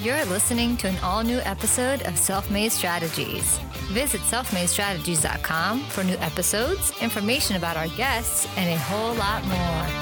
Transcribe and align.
You're 0.00 0.24
listening 0.26 0.76
to 0.76 0.86
an 0.86 0.96
all 1.02 1.24
new 1.24 1.38
episode 1.38 2.02
of 2.02 2.16
Self 2.16 2.52
Made 2.52 2.70
Strategies. 2.70 3.58
Visit 3.90 4.20
selfmadestrategies.com 4.20 5.80
for 5.80 6.04
new 6.04 6.14
episodes, 6.18 6.92
information 7.02 7.56
about 7.56 7.76
our 7.76 7.88
guests, 7.88 8.46
and 8.56 8.70
a 8.70 8.78
whole 8.78 9.14
lot 9.14 9.44
more. 9.46 9.97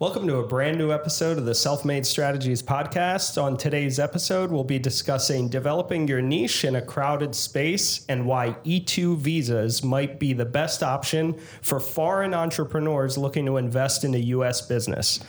Welcome 0.00 0.26
to 0.28 0.36
a 0.36 0.46
brand 0.46 0.78
new 0.78 0.92
episode 0.92 1.36
of 1.36 1.44
the 1.44 1.54
Self 1.54 1.84
Made 1.84 2.06
Strategies 2.06 2.62
podcast. 2.62 3.36
On 3.36 3.54
today's 3.54 3.98
episode, 3.98 4.50
we'll 4.50 4.64
be 4.64 4.78
discussing 4.78 5.50
developing 5.50 6.08
your 6.08 6.22
niche 6.22 6.64
in 6.64 6.76
a 6.76 6.80
crowded 6.80 7.34
space 7.34 8.06
and 8.08 8.24
why 8.24 8.56
E2 8.64 9.18
visas 9.18 9.84
might 9.84 10.18
be 10.18 10.32
the 10.32 10.46
best 10.46 10.82
option 10.82 11.38
for 11.60 11.78
foreign 11.78 12.32
entrepreneurs 12.32 13.18
looking 13.18 13.44
to 13.44 13.58
invest 13.58 14.02
in 14.02 14.14
a 14.14 14.18
U.S. 14.32 14.62
business. 14.62 15.20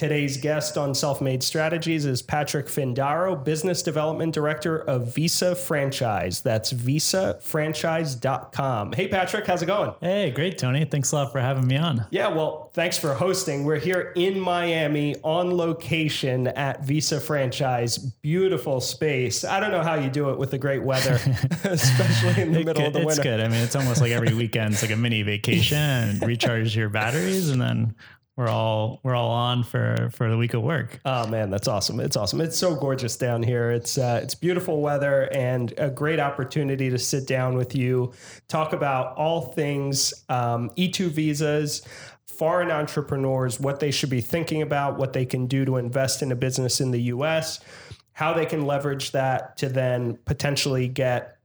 Today's 0.00 0.38
guest 0.38 0.78
on 0.78 0.94
Self 0.94 1.20
Made 1.20 1.42
Strategies 1.42 2.06
is 2.06 2.22
Patrick 2.22 2.68
Findaro, 2.68 3.44
Business 3.44 3.82
Development 3.82 4.32
Director 4.32 4.78
of 4.78 5.14
Visa 5.14 5.54
Franchise. 5.54 6.40
That's 6.40 6.72
visafranchise.com. 6.72 8.92
Hey, 8.94 9.08
Patrick, 9.08 9.46
how's 9.46 9.60
it 9.60 9.66
going? 9.66 9.92
Hey, 10.00 10.30
great, 10.30 10.56
Tony. 10.56 10.86
Thanks 10.86 11.12
a 11.12 11.16
lot 11.16 11.32
for 11.32 11.38
having 11.38 11.66
me 11.66 11.76
on. 11.76 12.06
Yeah, 12.08 12.28
well, 12.28 12.70
thanks 12.72 12.96
for 12.96 13.12
hosting. 13.12 13.64
We're 13.64 13.78
here 13.78 14.14
in 14.16 14.40
Miami 14.40 15.16
on 15.22 15.54
location 15.54 16.46
at 16.46 16.82
Visa 16.82 17.20
Franchise. 17.20 17.98
Beautiful 17.98 18.80
space. 18.80 19.44
I 19.44 19.60
don't 19.60 19.70
know 19.70 19.82
how 19.82 19.96
you 19.96 20.08
do 20.08 20.30
it 20.30 20.38
with 20.38 20.50
the 20.50 20.56
great 20.56 20.82
weather, 20.82 21.16
especially 21.64 22.40
in 22.40 22.52
the 22.52 22.64
middle 22.64 22.86
of 22.86 22.94
the 22.94 23.00
winter. 23.00 23.12
it's 23.12 23.22
good. 23.22 23.40
I 23.40 23.48
mean, 23.48 23.60
it's 23.60 23.76
almost 23.76 24.00
like 24.00 24.12
every 24.12 24.32
weekend, 24.44 24.72
it's 24.72 24.80
like 24.80 24.92
a 24.92 24.96
mini 24.96 25.20
vacation 25.20 26.20
recharge 26.20 26.74
your 26.74 26.88
batteries, 26.88 27.50
and 27.50 27.60
then 27.60 27.94
we're 28.40 28.48
all 28.48 29.00
we're 29.02 29.14
all 29.14 29.28
on 29.50 29.64
for 29.64 30.10
for 30.12 30.30
the 30.30 30.36
week 30.36 30.54
of 30.54 30.62
work. 30.62 31.00
Oh 31.04 31.26
man, 31.26 31.50
that's 31.50 31.68
awesome! 31.68 32.00
It's 32.00 32.16
awesome. 32.16 32.40
It's 32.40 32.56
so 32.56 32.74
gorgeous 32.74 33.16
down 33.16 33.42
here. 33.42 33.70
It's 33.70 33.98
uh, 33.98 34.20
it's 34.22 34.34
beautiful 34.34 34.80
weather 34.80 35.28
and 35.32 35.74
a 35.76 35.90
great 35.90 36.20
opportunity 36.20 36.88
to 36.90 36.98
sit 36.98 37.26
down 37.26 37.56
with 37.56 37.74
you, 37.74 38.12
talk 38.48 38.72
about 38.72 39.16
all 39.16 39.52
things 39.52 40.14
um, 40.28 40.70
E2 40.70 41.08
visas, 41.08 41.82
foreign 42.26 42.70
entrepreneurs, 42.70 43.60
what 43.60 43.80
they 43.80 43.90
should 43.90 44.10
be 44.10 44.20
thinking 44.20 44.62
about, 44.62 44.96
what 44.96 45.12
they 45.12 45.26
can 45.26 45.46
do 45.46 45.64
to 45.64 45.76
invest 45.76 46.22
in 46.22 46.32
a 46.32 46.36
business 46.36 46.80
in 46.80 46.90
the 46.90 47.02
U.S., 47.14 47.60
how 48.12 48.32
they 48.32 48.46
can 48.46 48.66
leverage 48.66 49.12
that 49.12 49.56
to 49.58 49.68
then 49.68 50.18
potentially 50.24 50.88
get 50.88 51.36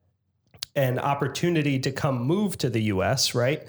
an 0.75 0.99
opportunity 0.99 1.79
to 1.79 1.91
come 1.91 2.21
move 2.21 2.57
to 2.57 2.69
the 2.69 2.81
US, 2.83 3.33
right? 3.33 3.63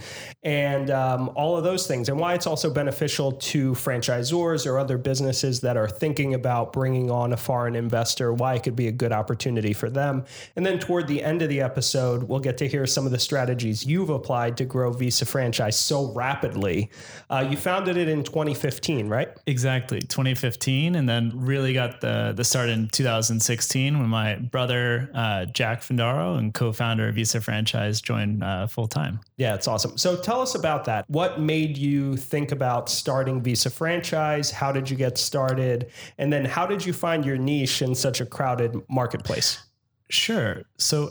And 0.47 0.93
um, 0.93 1.33
all 1.35 1.57
of 1.57 1.65
those 1.65 1.89
things, 1.89 2.09
and 2.09 2.21
why 2.21 2.35
it's 2.35 2.47
also 2.47 2.71
beneficial 2.71 3.33
to 3.33 3.73
franchisors 3.73 4.65
or 4.65 4.79
other 4.79 4.97
businesses 4.97 5.61
that 5.63 5.77
are 5.77 5.89
thinking 5.89 6.35
about 6.35 6.73
bringing 6.73 7.11
on 7.11 7.33
a 7.33 7.37
foreign 7.37 7.75
investor, 7.75 8.33
why 8.33 8.55
it 8.55 8.63
could 8.63 8.77
be 8.77 8.87
a 8.87 8.93
good 8.93 9.11
opportunity 9.11 9.73
for 9.73 9.91
them. 9.91 10.25
And 10.55 10.65
then 10.65 10.79
toward 10.79 11.09
the 11.09 11.21
end 11.21 11.43
of 11.43 11.49
the 11.49 11.61
episode, 11.61 12.23
we'll 12.23 12.39
get 12.39 12.59
to 12.59 12.69
hear 12.69 12.87
some 12.87 13.07
of 13.07 13.11
the 13.11 13.19
strategies 13.19 13.85
you've 13.85 14.09
applied 14.09 14.57
to 14.59 14.65
grow 14.65 14.93
Visa 14.93 15.27
franchise 15.27 15.77
so 15.77 16.13
rapidly. 16.13 16.93
Uh, 17.29 17.45
you 17.51 17.57
founded 17.57 17.97
it 17.97 18.09
in 18.09 18.23
2015, 18.23 19.09
right? 19.09 19.31
Exactly, 19.49 19.99
2015, 19.99 20.95
and 20.95 21.09
then 21.09 21.33
really 21.35 21.73
got 21.73 22.01
the 22.01 22.33
the 22.37 22.45
start 22.45 22.69
in 22.69 22.87
2016 22.87 23.99
when 23.99 24.09
my 24.09 24.37
brother 24.37 25.11
uh, 25.13 25.47
Jack 25.47 25.81
Findaro 25.81 26.39
and 26.39 26.55
co-founder 26.55 27.09
of 27.09 27.17
Visa 27.17 27.41
Franchise 27.41 28.01
joined 28.01 28.45
uh, 28.45 28.69
full 28.69 28.87
time. 28.87 29.19
Yeah, 29.39 29.57
it's 29.57 29.67
awesome. 29.67 29.99
So 29.99 30.17
tell 30.17 30.36
us 30.41 30.55
about 30.55 30.85
that. 30.85 31.05
What 31.09 31.41
made 31.41 31.77
you 31.77 32.17
think 32.17 32.53
about 32.53 32.89
starting 32.89 33.43
Visa 33.43 33.71
Franchise? 33.71 34.51
How 34.51 34.73
did 34.73 34.89
you 34.91 34.97
get 34.97 35.19
started? 35.19 35.91
And 36.19 36.33
then 36.33 36.45
how 36.45 36.67
did 36.67 36.85
you 36.85 36.93
find 36.93 37.25
your 37.25 37.37
niche 37.37 37.83
in 37.83 37.95
such 37.95 38.21
a 38.21 38.27
crowded 38.27 38.77
marketplace? 38.89 39.59
Sure. 40.11 40.63
So 40.79 41.11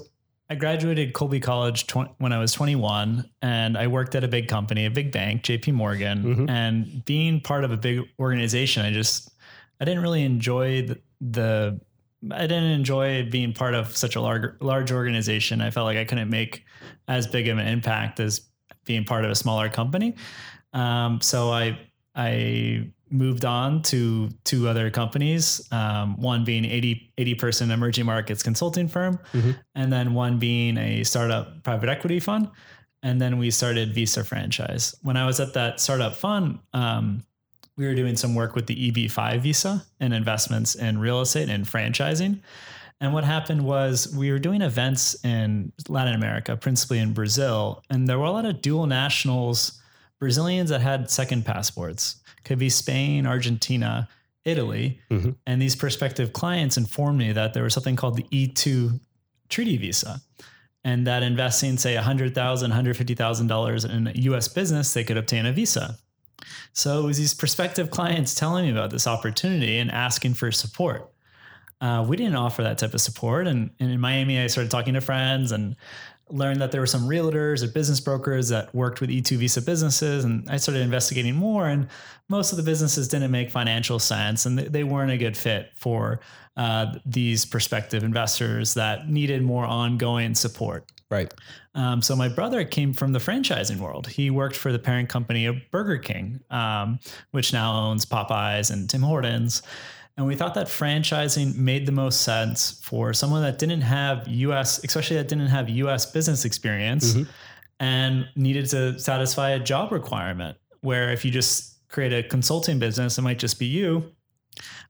I 0.50 0.56
graduated 0.56 1.14
Colby 1.14 1.40
College 1.40 1.88
tw- 1.88 2.09
when 2.19 2.31
I 2.31 2.38
was 2.40 2.52
21, 2.53 3.30
and 3.41 3.78
I 3.78 3.88
worked 3.88 4.14
at 4.16 4.24
a 4.24 4.28
big 4.28 4.47
company, 4.47 4.85
a 4.85 4.91
big 4.91 5.12
bank, 5.12 5.41
JP 5.44 5.74
Morgan. 5.74 6.24
Mhm. 6.24 6.50
And 6.50 7.03
being 7.06 7.41
part 7.41 7.64
of 7.64 7.72
a 7.72 7.78
big 7.78 8.02
organization, 8.19 8.85
I 8.85 8.91
just 8.91 9.31
I 9.81 9.85
didn't 9.85 10.03
really 10.03 10.24
enjoy 10.24 10.84
the, 10.84 11.00
the 11.19 11.80
I 12.31 12.41
didn't 12.41 12.72
enjoy 12.72 13.28
being 13.30 13.53
part 13.53 13.74
of 13.74 13.96
such 13.97 14.16
a 14.16 14.22
large 14.22 14.53
large 14.62 14.91
organization. 14.91 15.62
I 15.62 15.72
felt 15.72 15.85
like 15.85 15.97
I 15.97 16.06
couldn't 16.06 16.30
make 16.30 16.64
as 17.08 17.28
big 17.28 17.47
of 17.47 17.58
an 17.58 17.68
impact 17.68 18.19
as 18.19 18.41
being 18.85 19.03
part 19.03 19.25
of 19.25 19.31
a 19.31 19.35
smaller 19.35 19.69
company. 19.69 20.16
Um, 20.73 21.19
so 21.22 21.51
I 21.51 21.78
I 22.16 22.90
moved 23.12 23.46
on 23.46 23.81
to 23.84 24.29
two 24.46 24.68
other 24.68 24.90
companies, 24.90 25.62
um, 25.72 26.18
one 26.19 26.44
being 26.44 26.66
80, 26.66 27.12
80 27.18 27.35
person 27.35 27.72
emerging 27.72 28.06
markets 28.06 28.41
consulting 28.41 28.88
firm, 28.88 29.19
Mhm. 29.34 29.56
and 29.75 29.94
then 29.94 30.13
one 30.13 30.40
being 30.40 30.78
a 30.78 31.03
startup 31.03 31.62
private 31.63 31.90
equity 31.90 32.19
fund. 32.19 32.50
And 33.03 33.22
then 33.22 33.38
we 33.38 33.51
started 33.51 33.94
Visa 33.94 34.23
Franchise. 34.23 34.96
When 35.03 35.17
I 35.17 35.25
was 35.25 35.40
at 35.40 35.53
that 35.53 35.79
startup 35.79 36.16
fund, 36.16 36.59
um, 36.73 37.23
we 37.78 37.85
were 37.85 37.94
doing 37.96 38.16
some 38.16 38.34
work 38.34 38.56
with 38.56 38.66
the 38.67 38.75
EB5 38.75 39.41
visa 39.41 39.85
and 40.00 40.13
investments 40.13 40.73
in 40.75 40.97
real 40.97 41.22
estate 41.22 41.50
and 41.50 41.66
franchising. 41.66 42.40
And 43.05 43.13
what 43.13 43.23
happened 43.23 43.61
was 43.61 44.11
we 44.16 44.31
were 44.31 44.39
doing 44.39 44.63
events 44.63 45.16
in 45.23 45.71
Latin 45.88 46.16
America, 46.16 46.57
principally 46.57 46.97
in 46.97 47.13
Brazil, 47.13 47.83
and 47.91 48.07
there 48.07 48.17
were 48.17 48.25
a 48.25 48.31
lot 48.31 48.45
of 48.45 48.63
dual 48.63 48.88
nationals, 48.88 49.79
Brazilians 50.19 50.71
that 50.71 50.81
had 50.81 51.11
second 51.11 51.45
passports, 51.45 52.16
could 52.45 52.57
be 52.57 52.67
Spain, 52.67 53.27
Argentina, 53.27 54.09
Italy. 54.43 54.99
Mhm. 55.11 55.35
And 55.45 55.61
these 55.61 55.75
prospective 55.75 56.33
clients 56.33 56.77
informed 56.77 57.19
me 57.19 57.31
that 57.31 57.53
there 57.53 57.61
was 57.61 57.75
something 57.75 57.95
called 57.95 58.16
the 58.17 58.25
E2 58.31 58.99
treaty 59.49 59.77
visa. 59.77 60.19
And 60.83 61.05
that 61.05 61.22
investing, 61.22 61.77
say, 61.77 61.95
$100,000, 61.95 62.63
$150,000 62.63 63.85
in 63.85 64.07
a 64.07 64.13
US 64.13 64.47
business, 64.47 64.95
they 64.95 65.03
could 65.03 65.17
obtain 65.17 65.45
a 65.45 65.53
visa. 65.53 65.99
So 66.73 67.03
it 67.03 67.05
was 67.05 67.19
these 67.19 67.35
prospective 67.35 67.91
clients 67.91 68.33
telling 68.33 68.66
me 68.66 68.72
about 68.72 68.89
this 68.89 69.05
opportunity 69.05 69.77
and 69.77 69.91
asking 69.91 70.33
for 70.33 70.51
support. 70.51 71.11
Uh, 71.85 72.01
we 72.01 72.18
didn't 72.18 72.35
offer 72.35 72.63
that 72.63 72.79
type 72.79 72.96
of 72.96 73.01
support. 73.01 73.46
And, 73.46 73.69
and 73.79 73.91
in 73.91 74.00
Miami, 74.00 74.40
I 74.40 74.47
started 74.47 74.72
talking 74.72 74.96
to 74.96 75.01
friends 75.01 75.51
and 75.51 75.75
learned 76.31 76.59
that 76.59 76.72
there 76.72 76.81
were 76.81 76.88
some 76.88 77.07
realtors 77.07 77.62
or 77.62 77.68
business 77.68 78.00
brokers 78.00 78.50
that 78.50 78.73
worked 78.73 79.01
with 79.01 79.12
E2 79.12 79.38
visa 79.38 79.62
businesses. 79.62 80.25
And 80.25 80.50
I 80.50 80.57
started 80.57 80.81
investigating 80.81 81.35
more. 81.35 81.68
And 81.68 81.88
most 82.28 82.51
of 82.51 82.57
the 82.57 82.63
businesses 82.63 83.07
didn't 83.07 83.29
make 83.29 83.51
financial 83.51 84.00
sense 84.00 84.47
and 84.47 84.57
they, 84.57 84.84
weren't 84.84 85.12
a 85.12 85.18
good 85.18 85.38
fit 85.38 85.73
for 85.75 86.22
uh, 86.57 86.96
these 87.06 87.46
prospective 87.46 88.03
investors 88.03 88.73
that 88.73 89.07
needed 89.07 89.44
more 89.44 89.66
ongoing 89.66 90.34
support. 90.34 90.91
Right. 91.12 91.31
Um, 91.75 92.02
so 92.02 92.16
my 92.16 92.29
brother 92.29 92.66
came 92.66 92.94
from 92.94 93.13
the 93.13 93.19
franchising 93.19 93.78
world. 93.78 94.07
He 94.07 94.31
worked 94.31 94.56
for 94.56 94.72
the 94.72 94.79
parent 94.79 95.09
company 95.09 95.46
of 95.46 95.57
Burger 95.69 96.00
King, 96.00 96.40
um, 96.50 97.00
which 97.29 97.53
now 97.53 97.75
owns 97.75 98.07
Popeyes 98.07 98.72
and 98.72 98.90
Tim 98.90 99.03
Hortons. 99.03 99.62
And 100.18 100.26
we 100.26 100.36
thought 100.36 100.53
that 100.53 100.68
franchising 100.68 101.56
made 101.58 101.86
the 101.86 101.92
most 101.92 102.22
sense 102.22 102.80
for 102.81 103.14
someone 103.14 103.42
that 103.42 103.59
didn't 103.59 103.81
have 103.81 104.28
US, 104.28 104.81
especially 104.84 105.18
that 105.18 105.28
didn't 105.28 105.48
have 105.48 105.70
US 105.70 106.06
business 106.06 106.46
experience 106.46 107.14
Mhm. 107.14 107.28
and 107.81 108.28
needed 108.36 108.68
to 108.70 108.98
satisfy 108.98 109.50
a 109.52 109.59
job 109.59 109.92
requirement. 109.92 110.58
Where 110.81 111.12
if 111.12 111.26
you 111.26 111.31
just 111.31 111.74
create 111.90 112.14
a 112.14 112.24
consulting 112.28 112.80
business, 112.80 113.18
it 113.18 113.24
might 113.24 113.40
just 113.40 113.59
be 113.59 113.66
you. 113.66 114.12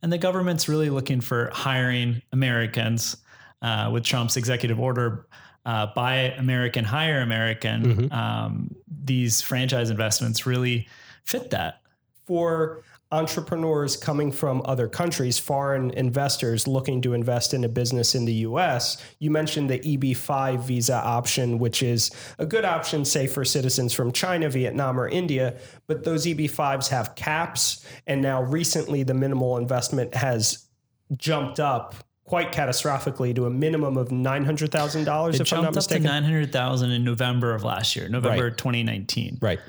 And 0.04 0.14
the 0.14 0.18
government's 0.20 0.70
really 0.70 0.92
looking 0.92 1.22
for 1.22 1.50
hiring 1.54 2.22
Americans 2.32 3.18
uh, 3.64 3.90
with 3.92 4.04
Trump's 4.04 4.38
executive 4.38 4.80
order 4.80 5.26
uh, 5.66 5.88
buy 5.96 6.16
American, 6.38 6.86
hire 6.86 7.22
American. 7.22 7.82
Mhm. 8.10 8.14
Um, 8.14 8.76
these 9.04 9.42
franchise 9.42 9.90
investments 9.90 10.46
really 10.46 10.88
fit 11.24 11.50
that. 11.50 11.82
For 12.28 12.84
entrepreneurs 13.12 13.96
coming 13.96 14.32
from 14.32 14.62
other 14.66 14.88
countries, 14.88 15.38
foreign 15.38 15.92
investors 15.92 16.68
looking 16.68 17.02
to 17.02 17.14
invest 17.14 17.54
in 17.54 17.64
a 17.64 17.70
business 17.70 18.16
in 18.16 18.26
the 18.26 18.34
US, 18.34 19.02
you 19.20 19.30
mentioned 19.30 19.70
the 19.70 19.80
EB5 19.80 20.60
visa 20.66 20.96
option, 20.96 21.60
which 21.60 21.84
is 21.84 22.12
a 22.40 22.46
good 22.46 22.66
option, 22.66 23.06
say, 23.06 23.28
for 23.28 23.46
citizens 23.46 23.94
from 23.94 24.12
China, 24.12 24.50
Vietnam, 24.50 25.00
or 25.00 25.08
India. 25.08 25.56
But 25.88 26.04
those 26.04 26.26
EB5s 26.26 26.90
have 26.90 27.16
caps. 27.16 27.86
And 28.08 28.22
now 28.22 28.42
recently, 28.42 29.04
the 29.04 29.14
minimal 29.14 29.58
investment 29.58 30.14
has 30.16 30.68
jumped 31.16 31.60
up 31.60 31.96
quite 32.26 32.52
catastrophically 32.52 33.36
to 33.36 33.46
a 33.46 33.52
minimum 33.52 33.98
of 33.98 34.10
$900,000, 34.10 35.36
It 35.36 35.42
if 35.42 35.54
I'm 35.54 35.62
not 35.62 35.74
jumped 35.74 35.78
up 35.78 35.98
to 35.98 36.00
900,000 36.00 36.92
in 36.92 37.04
November 37.04 37.54
of 37.54 37.64
last 37.64 37.96
year, 37.96 38.10
November 38.10 38.50
2019. 38.50 39.38
right. 39.42 39.60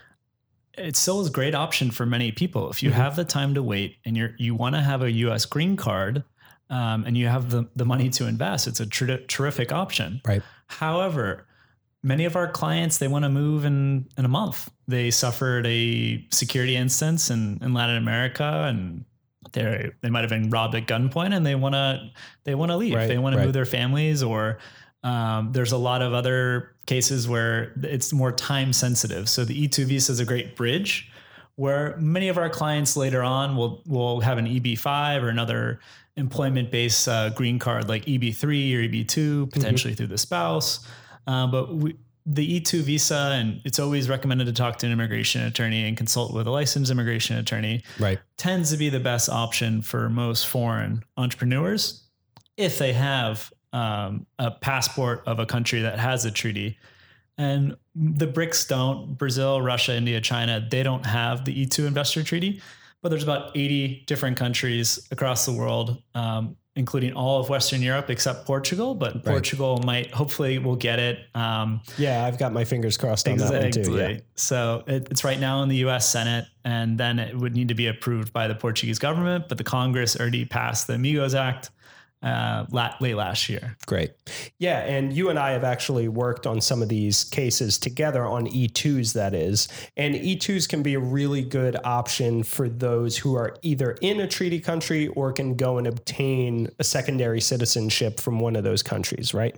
It 0.76 0.96
still 0.96 1.20
is 1.20 1.28
a 1.28 1.30
great 1.30 1.54
option 1.54 1.90
for 1.90 2.06
many 2.06 2.32
people. 2.32 2.70
If 2.70 2.82
you 2.82 2.90
Mhm. 2.90 2.94
have 2.94 3.16
the 3.16 3.24
time 3.24 3.54
to 3.54 3.62
wait 3.62 3.96
and 4.04 4.16
you're 4.16 4.34
you 4.38 4.54
want 4.54 4.74
to 4.74 4.80
have 4.82 5.02
a 5.02 5.10
U.S. 5.10 5.44
green 5.44 5.76
card, 5.76 6.22
um, 6.70 7.04
and 7.04 7.16
you 7.16 7.26
have 7.28 7.50
the 7.50 7.68
the 7.76 7.84
money 7.84 8.08
to 8.10 8.26
invest, 8.26 8.66
it's 8.66 8.80
a 8.80 8.86
ter- 8.86 9.18
terrific 9.26 9.72
option. 9.72 10.20
Right. 10.26 10.42
However, 10.66 11.46
many 12.02 12.24
of 12.24 12.36
our 12.36 12.48
clients 12.48 12.98
they 12.98 13.08
want 13.08 13.24
to 13.24 13.28
move 13.28 13.64
in 13.64 14.06
in 14.18 14.24
a 14.24 14.28
month. 14.28 14.70
They 14.88 15.10
suffered 15.10 15.66
a 15.66 16.24
security 16.30 16.76
instance 16.76 17.30
in, 17.30 17.58
in 17.62 17.72
Latin 17.74 17.96
America 17.96 18.66
and 18.68 19.04
they 19.52 19.90
they 20.02 20.10
might 20.10 20.20
have 20.20 20.30
been 20.30 20.50
robbed 20.50 20.74
at 20.74 20.86
gunpoint 20.86 21.34
and 21.34 21.46
they 21.46 21.54
want 21.54 21.74
to 21.74 22.10
they 22.44 22.54
want 22.54 22.70
to 22.70 22.76
leave. 22.76 22.94
Right, 22.94 23.08
they 23.08 23.18
want 23.18 23.36
to 23.36 23.42
move 23.44 23.52
their 23.52 23.64
families 23.64 24.22
or 24.22 24.58
um, 25.06 25.52
there's 25.52 25.72
a 25.72 25.76
lot 25.78 26.02
of 26.02 26.12
other 26.12 26.74
cases 26.86 27.28
where 27.28 27.72
it's 27.82 28.12
more 28.12 28.32
time 28.32 28.72
sensitive. 28.72 29.28
So 29.28 29.44
the 29.44 29.68
E2 29.68 29.84
visa 29.84 30.10
is 30.12 30.20
a 30.20 30.24
great 30.24 30.56
bridge 30.56 31.10
where 31.54 31.96
many 31.98 32.28
of 32.28 32.36
our 32.36 32.50
clients 32.50 32.96
later 32.96 33.22
on 33.22 33.56
will 33.56 33.82
will 33.86 34.20
have 34.20 34.36
an 34.36 34.46
EB5 34.46 35.22
or 35.22 35.28
another 35.28 35.78
employment 36.16 36.70
based 36.72 37.06
uh, 37.08 37.30
green 37.30 37.58
card 37.58 37.88
like 37.88 38.04
EB3 38.06 38.42
or 38.74 38.88
EB2 38.88 39.52
potentially 39.52 39.94
through 39.94 40.08
the 40.08 40.18
spouse. 40.18 40.86
Uh, 41.26 41.46
but 41.46 41.74
we, 41.74 41.94
the 42.28 42.60
E2 42.60 42.80
visa, 42.80 43.30
and 43.34 43.60
it's 43.64 43.78
always 43.78 44.08
recommended 44.08 44.46
to 44.46 44.52
talk 44.52 44.78
to 44.78 44.86
an 44.86 44.92
immigration 44.92 45.42
attorney 45.42 45.86
and 45.86 45.96
consult 45.96 46.34
with 46.34 46.48
a 46.48 46.50
licensed 46.50 46.90
immigration 46.90 47.36
attorney 47.38 47.84
Right. 48.00 48.18
tends 48.36 48.72
to 48.72 48.76
be 48.76 48.88
the 48.88 48.98
best 48.98 49.28
option 49.28 49.80
for 49.82 50.08
most 50.08 50.48
foreign 50.48 51.04
entrepreneurs 51.16 52.02
if 52.56 52.78
they 52.78 52.92
have 52.94 53.52
um, 53.76 54.26
a 54.38 54.50
passport 54.50 55.22
of 55.26 55.38
a 55.38 55.44
country 55.44 55.82
that 55.82 55.98
has 55.98 56.24
a 56.24 56.30
treaty. 56.30 56.78
And 57.36 57.76
the 57.94 58.26
BRICS 58.26 58.68
don't, 58.68 59.18
Brazil, 59.18 59.60
Russia, 59.60 59.94
India, 59.94 60.18
China, 60.22 60.66
they 60.70 60.82
don't 60.82 61.04
have 61.04 61.44
the 61.44 61.66
E2 61.66 61.86
investor 61.86 62.24
treaty, 62.24 62.62
but 63.02 63.10
there's 63.10 63.22
about 63.22 63.54
80 63.54 64.04
different 64.06 64.38
countries 64.38 65.06
across 65.10 65.44
the 65.44 65.52
world, 65.52 66.02
um, 66.14 66.56
including 66.74 67.12
all 67.12 67.38
of 67.38 67.50
Western 67.50 67.82
Europe 67.82 68.08
except 68.08 68.46
Portugal, 68.46 68.94
but 68.94 69.22
Portugal 69.22 69.82
might, 69.84 70.10
hopefully 70.10 70.56
will 70.58 70.76
get 70.76 70.98
it. 70.98 71.18
Um, 71.34 71.82
Yeah, 71.98 72.24
I've 72.24 72.38
got 72.38 72.54
my 72.54 72.64
fingers 72.64 72.96
crossed 72.96 73.28
on 73.28 73.36
that 73.36 73.62
one 73.62 73.70
too. 73.72 73.94
Yeah. 73.94 74.18
so 74.36 74.84
it, 74.86 75.08
it's 75.10 75.22
right 75.22 75.38
now 75.38 75.62
in 75.62 75.68
the 75.68 75.76
U.S. 75.76 76.08
Senate, 76.08 76.46
and 76.64 76.96
then 76.96 77.18
it 77.18 77.36
would 77.36 77.54
need 77.54 77.68
to 77.68 77.74
be 77.74 77.88
approved 77.88 78.32
by 78.32 78.48
the 78.48 78.54
Portuguese 78.54 78.98
government. 78.98 79.50
But 79.50 79.58
the 79.58 79.64
Congress 79.64 80.18
already 80.18 80.46
passed 80.46 80.86
the 80.86 80.94
Amigos 80.94 81.34
Act 81.34 81.70
uh, 82.22 82.64
late 83.00 83.14
last 83.14 83.48
year. 83.48 83.76
Great. 83.86 84.12
Yeah. 84.58 84.80
And 84.80 85.12
you 85.12 85.30
and 85.30 85.38
I 85.38 85.50
have 85.50 85.64
actually 85.64 86.08
worked 86.08 86.46
on 86.46 86.60
some 86.60 86.82
of 86.82 86.88
these 86.88 87.24
cases 87.24 87.78
together 87.78 88.24
on 88.24 88.46
E2s, 88.46 89.12
that 89.12 89.34
is. 89.34 89.68
And 89.96 90.14
E2s 90.14 90.68
can 90.68 90.82
be 90.82 90.94
a 90.94 91.00
really 91.00 91.42
good 91.42 91.76
option 91.84 92.42
for 92.42 92.68
those 92.68 93.16
who 93.16 93.36
are 93.36 93.56
either 93.62 93.92
in 94.00 94.20
a 94.20 94.26
treaty 94.26 94.60
country 94.60 95.08
or 95.08 95.32
can 95.32 95.56
go 95.56 95.78
and 95.78 95.86
obtain 95.86 96.68
a 96.78 96.84
secondary 96.84 97.40
citizenship 97.40 98.18
from 98.18 98.40
one 98.40 98.56
of 98.56 98.64
those 98.64 98.82
countries, 98.82 99.34
right? 99.34 99.56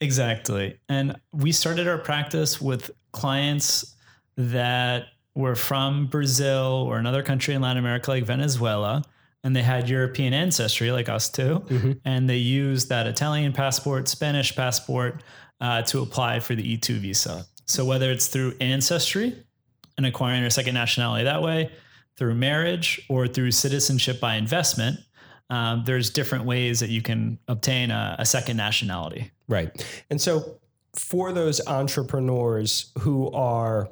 Exactly. 0.00 0.78
And 0.88 1.16
we 1.32 1.52
started 1.52 1.88
our 1.88 1.98
practice 1.98 2.60
with 2.60 2.90
clients 3.12 3.96
that 4.36 5.06
were 5.34 5.56
from 5.56 6.06
Brazil 6.06 6.84
or 6.86 6.98
another 6.98 7.22
country 7.22 7.54
in 7.54 7.62
Latin 7.62 7.78
America, 7.78 8.10
like 8.10 8.24
Venezuela, 8.24 9.02
and 9.44 9.54
they 9.54 9.62
had 9.62 9.88
European 9.88 10.32
ancestry, 10.32 10.90
like 10.90 11.08
us 11.08 11.28
too. 11.28 11.64
And 12.04 12.28
they 12.28 12.36
used 12.36 12.88
that 12.88 13.06
Italian 13.06 13.52
passport, 13.52 14.08
Spanish 14.08 14.54
passport 14.54 15.22
uh, 15.60 15.82
to 15.82 16.00
apply 16.02 16.40
for 16.40 16.54
the 16.54 16.76
E2 16.76 16.98
visa. 16.98 17.46
So 17.66 17.84
whether 17.84 18.10
it's 18.10 18.28
through 18.28 18.54
ancestry 18.60 19.44
and 19.96 20.06
acquiring 20.06 20.44
a 20.44 20.50
second 20.50 20.74
nationality 20.74 21.24
that 21.24 21.42
way, 21.42 21.70
through 22.16 22.34
marriage, 22.34 23.00
or 23.08 23.28
through 23.28 23.52
citizenship 23.52 24.18
by 24.18 24.34
investment, 24.34 24.98
um, 25.50 25.84
there's 25.86 26.10
different 26.10 26.44
ways 26.44 26.80
that 26.80 26.90
you 26.90 27.00
can 27.00 27.38
obtain 27.46 27.90
a, 27.90 28.16
a 28.18 28.26
second 28.26 28.56
nationality. 28.56 29.30
Right. 29.48 29.86
And 30.10 30.20
so 30.20 30.58
for 30.94 31.32
those 31.32 31.64
entrepreneurs 31.66 32.92
who 32.98 33.30
are 33.30 33.88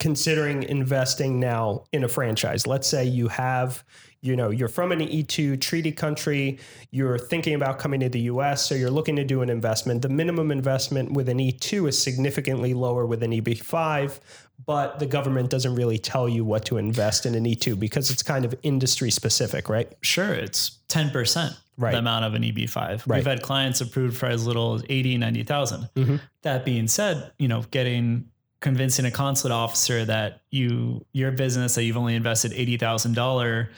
considering 0.00 0.62
investing 0.62 1.38
now 1.38 1.84
in 1.92 2.04
a 2.04 2.08
franchise, 2.08 2.66
let's 2.66 2.88
say 2.88 3.04
you 3.04 3.28
have, 3.28 3.84
you 4.20 4.34
know, 4.36 4.50
you're 4.50 4.68
from 4.68 4.90
an 4.92 5.00
E2 5.00 5.60
treaty 5.60 5.92
country, 5.92 6.58
you're 6.90 7.18
thinking 7.18 7.54
about 7.54 7.78
coming 7.78 8.00
to 8.00 8.08
the 8.08 8.20
US, 8.22 8.64
so 8.66 8.74
you're 8.74 8.90
looking 8.90 9.16
to 9.16 9.24
do 9.24 9.42
an 9.42 9.50
investment. 9.50 10.02
The 10.02 10.08
minimum 10.08 10.50
investment 10.50 11.12
with 11.12 11.28
an 11.28 11.38
E2 11.38 11.88
is 11.88 12.00
significantly 12.00 12.74
lower 12.74 13.06
with 13.06 13.22
an 13.22 13.32
EB5, 13.32 14.18
but 14.66 14.98
the 14.98 15.06
government 15.06 15.50
doesn't 15.50 15.74
really 15.76 15.98
tell 15.98 16.28
you 16.28 16.44
what 16.44 16.64
to 16.66 16.78
invest 16.78 17.26
in 17.26 17.34
an 17.34 17.44
E2 17.44 17.78
because 17.78 18.10
it's 18.10 18.22
kind 18.22 18.44
of 18.44 18.54
industry 18.62 19.10
specific, 19.10 19.68
right? 19.68 19.92
Sure, 20.02 20.32
it's 20.34 20.78
10% 20.88 21.54
Right. 21.76 21.92
the 21.92 21.98
amount 21.98 22.24
of 22.24 22.34
an 22.34 22.42
EB5. 22.42 23.04
Right. 23.06 23.18
We've 23.18 23.26
had 23.26 23.40
clients 23.42 23.80
approved 23.80 24.16
for 24.16 24.26
as 24.26 24.44
little 24.44 24.74
as 24.74 24.82
80, 24.88 25.16
90,000. 25.16 25.88
Mhm. 25.94 26.20
That 26.42 26.64
being 26.64 26.88
said, 26.88 27.30
you 27.38 27.46
know, 27.46 27.64
getting 27.70 28.24
convincing 28.60 29.04
a 29.04 29.10
consulate 29.12 29.52
officer 29.52 30.04
that 30.04 30.40
you 30.50 31.06
your 31.12 31.30
business 31.30 31.76
that 31.76 31.84
you've 31.84 31.96
only 31.96 32.16
invested 32.16 32.52
$80,000 32.52 33.68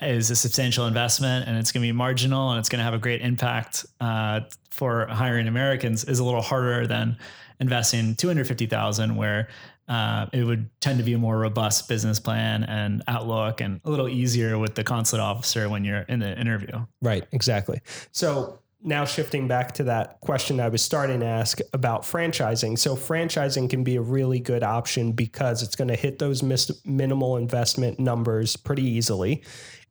is 0.00 0.30
a 0.30 0.36
substantial 0.36 0.86
investment 0.86 1.48
and 1.48 1.56
it's 1.56 1.72
going 1.72 1.82
to 1.82 1.88
be 1.88 1.92
marginal 1.92 2.50
and 2.50 2.58
it's 2.58 2.68
going 2.68 2.78
to 2.78 2.84
have 2.84 2.94
a 2.94 2.98
great 2.98 3.20
impact 3.20 3.84
uh, 4.00 4.40
for 4.70 5.06
hiring 5.06 5.48
Americans 5.48 6.04
is 6.04 6.18
a 6.18 6.24
little 6.24 6.42
harder 6.42 6.86
than 6.86 7.16
investing 7.60 8.14
250,000 8.14 9.16
where 9.16 9.48
uh, 9.88 10.26
it 10.32 10.44
would 10.44 10.68
tend 10.80 10.98
to 10.98 11.04
be 11.04 11.14
a 11.14 11.18
more 11.18 11.38
robust 11.38 11.88
business 11.88 12.20
plan 12.20 12.62
and 12.64 13.02
outlook 13.08 13.60
and 13.60 13.80
a 13.84 13.90
little 13.90 14.08
easier 14.08 14.58
with 14.58 14.74
the 14.74 14.84
consulate 14.84 15.22
officer 15.22 15.68
when 15.68 15.84
you're 15.84 16.02
in 16.02 16.20
the 16.20 16.38
interview. 16.38 16.84
Right, 17.00 17.24
exactly. 17.32 17.80
So 18.12 18.58
now 18.82 19.04
shifting 19.04 19.48
back 19.48 19.72
to 19.74 19.84
that 19.84 20.20
question 20.20 20.60
I 20.60 20.68
was 20.68 20.82
starting 20.82 21.20
to 21.20 21.26
ask 21.26 21.58
about 21.72 22.02
franchising. 22.02 22.78
So 22.78 22.94
franchising 22.94 23.68
can 23.68 23.82
be 23.82 23.96
a 23.96 24.00
really 24.00 24.38
good 24.38 24.62
option 24.62 25.12
because 25.12 25.62
it's 25.62 25.74
going 25.74 25.88
to 25.88 25.96
hit 25.96 26.18
those 26.18 26.42
mis- 26.42 26.80
minimal 26.84 27.36
investment 27.36 27.98
numbers 27.98 28.56
pretty 28.56 28.84
easily. 28.84 29.42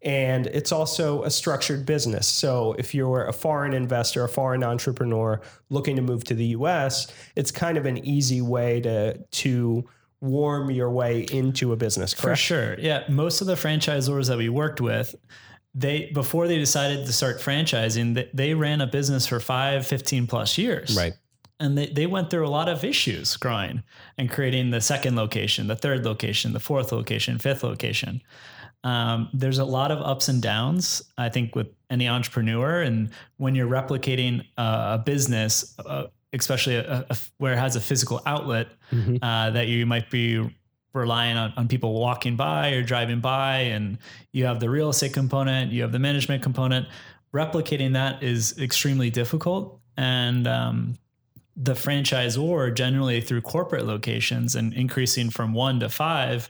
And 0.03 0.47
it's 0.47 0.71
also 0.71 1.23
a 1.23 1.29
structured 1.29 1.85
business. 1.85 2.27
So 2.27 2.75
if 2.77 2.93
you're 2.93 3.25
a 3.25 3.33
foreign 3.33 3.73
investor, 3.73 4.23
a 4.23 4.29
foreign 4.29 4.63
entrepreneur 4.63 5.41
looking 5.69 5.95
to 5.97 6.01
move 6.01 6.23
to 6.25 6.33
the 6.33 6.45
US, 6.47 7.11
it's 7.35 7.51
kind 7.51 7.77
of 7.77 7.85
an 7.85 8.05
easy 8.05 8.41
way 8.41 8.79
to 8.81 9.17
to 9.17 9.83
warm 10.21 10.71
your 10.71 10.89
way 10.89 11.25
into 11.31 11.73
a 11.73 11.75
business, 11.75 12.13
For 12.13 12.35
sure. 12.35 12.79
Yeah. 12.79 13.03
Most 13.07 13.41
of 13.41 13.47
the 13.47 13.53
franchisors 13.53 14.27
that 14.29 14.37
we 14.37 14.49
worked 14.49 14.81
with, 14.81 15.15
they 15.77 16.09
before 16.13 16.47
they 16.47 16.57
decided 16.57 17.05
to 17.05 17.13
start 17.13 17.39
franchising, 17.39 18.15
they, 18.15 18.29
they 18.33 18.53
ran 18.53 18.81
a 18.81 18.87
business 18.87 19.27
for 19.27 19.39
five, 19.39 19.85
15 19.85 20.25
plus 20.27 20.57
years. 20.57 20.97
Right. 20.97 21.13
And 21.59 21.77
they, 21.77 21.87
they 21.87 22.05
went 22.07 22.29
through 22.29 22.45
a 22.47 22.49
lot 22.49 22.67
of 22.69 22.83
issues 22.83 23.35
growing 23.37 23.83
and 24.17 24.29
creating 24.29 24.71
the 24.71 24.81
second 24.81 25.15
location, 25.15 25.67
the 25.67 25.75
third 25.75 26.05
location, 26.05 26.53
the 26.53 26.59
fourth 26.59 26.91
location, 26.91 27.39
fifth 27.39 27.63
location. 27.63 28.21
Um, 28.83 29.29
there's 29.33 29.57
a 29.57 29.65
lot 29.65 29.91
of 29.91 29.99
ups 29.99 30.27
and 30.29 30.41
downs, 30.41 31.01
I 31.17 31.29
think, 31.29 31.55
with 31.55 31.67
any 31.89 32.07
entrepreneur. 32.07 32.81
And 32.83 33.09
when 33.37 33.55
you're 33.55 33.67
replicating 33.69 34.45
a, 34.57 34.61
a 34.99 35.03
business, 35.03 35.75
uh, 35.85 36.05
especially 36.33 36.75
a, 36.75 37.05
a, 37.09 37.17
where 37.39 37.53
it 37.53 37.57
has 37.59 37.75
a 37.75 37.81
physical 37.81 38.21
outlet, 38.25 38.67
Mhm. 38.93 39.19
uh, 39.21 39.49
that 39.51 39.67
you 39.67 39.85
might 39.85 40.09
be 40.11 40.47
relying 40.97 41.37
on, 41.37 41.53
on 41.55 41.67
people 41.67 41.93
walking 41.93 42.35
by 42.35 42.71
or 42.71 42.83
driving 42.83 43.19
by, 43.21 43.59
and 43.59 43.97
you 44.33 44.45
have 44.45 44.59
the 44.59 44.69
real 44.69 44.89
estate 44.89 45.13
component, 45.13 45.71
you 45.71 45.81
have 45.81 45.91
the 45.91 45.99
management 45.99 46.43
component. 46.43 46.87
Replicating 47.33 47.93
that 47.93 48.23
is 48.23 48.57
extremely 48.57 49.09
difficult. 49.09 49.79
And 49.97 50.47
um, 50.47 50.97
the 51.55 51.73
franchisor, 51.73 52.73
generally 52.73 53.21
through 53.21 53.41
corporate 53.41 53.85
locations 53.85 54.55
and 54.55 54.73
increasing 54.73 55.29
from 55.29 55.53
one 55.53 55.79
to 55.81 55.89
five, 55.89 56.49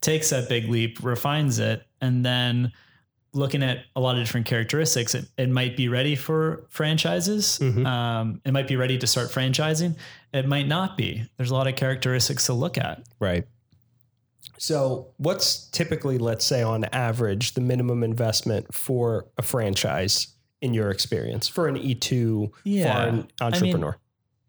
takes 0.00 0.30
that 0.30 0.48
big 0.48 0.68
leap, 0.68 1.02
refines 1.02 1.58
it, 1.58 1.86
and 2.00 2.24
then 2.24 2.72
looking 3.32 3.62
at 3.62 3.84
a 3.94 4.00
lot 4.00 4.16
of 4.16 4.24
different 4.24 4.46
characteristics, 4.46 5.14
it, 5.14 5.26
it 5.36 5.48
might 5.48 5.76
be 5.76 5.88
ready 5.88 6.16
for 6.16 6.66
franchises. 6.70 7.58
Mhm. 7.60 7.86
Um, 7.86 8.40
it 8.44 8.52
might 8.52 8.66
be 8.66 8.76
ready 8.76 8.96
to 8.98 9.06
start 9.06 9.28
franchising. 9.28 9.94
It 10.32 10.48
might 10.48 10.66
not 10.66 10.96
be. 10.96 11.24
There's 11.36 11.50
a 11.50 11.54
lot 11.54 11.66
of 11.66 11.76
characteristics 11.76 12.46
to 12.46 12.54
look 12.54 12.78
at. 12.78 13.02
Right. 13.20 13.46
So, 14.58 15.08
what's 15.18 15.68
typically, 15.70 16.18
let's 16.18 16.44
say, 16.44 16.62
on 16.62 16.84
average, 16.86 17.54
the 17.54 17.60
minimum 17.60 18.02
investment 18.02 18.72
for 18.74 19.26
a 19.38 19.42
franchise 19.42 20.28
in 20.62 20.72
your 20.72 20.90
experience 20.90 21.46
for 21.48 21.68
an 21.68 21.76
E2 21.76 22.50
Yeah. 22.64 22.92
foreign 22.92 23.14
I 23.14 23.16
mean, 23.18 23.26
entrepreneur? 23.40 23.98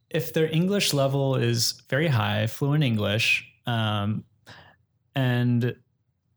if 0.10 0.32
their 0.34 0.50
English 0.54 0.94
level 0.94 1.36
is 1.36 1.82
very 1.90 2.08
high, 2.08 2.48
fluent 2.48 2.84
English, 2.84 3.46
um, 3.66 4.24
and 5.16 5.76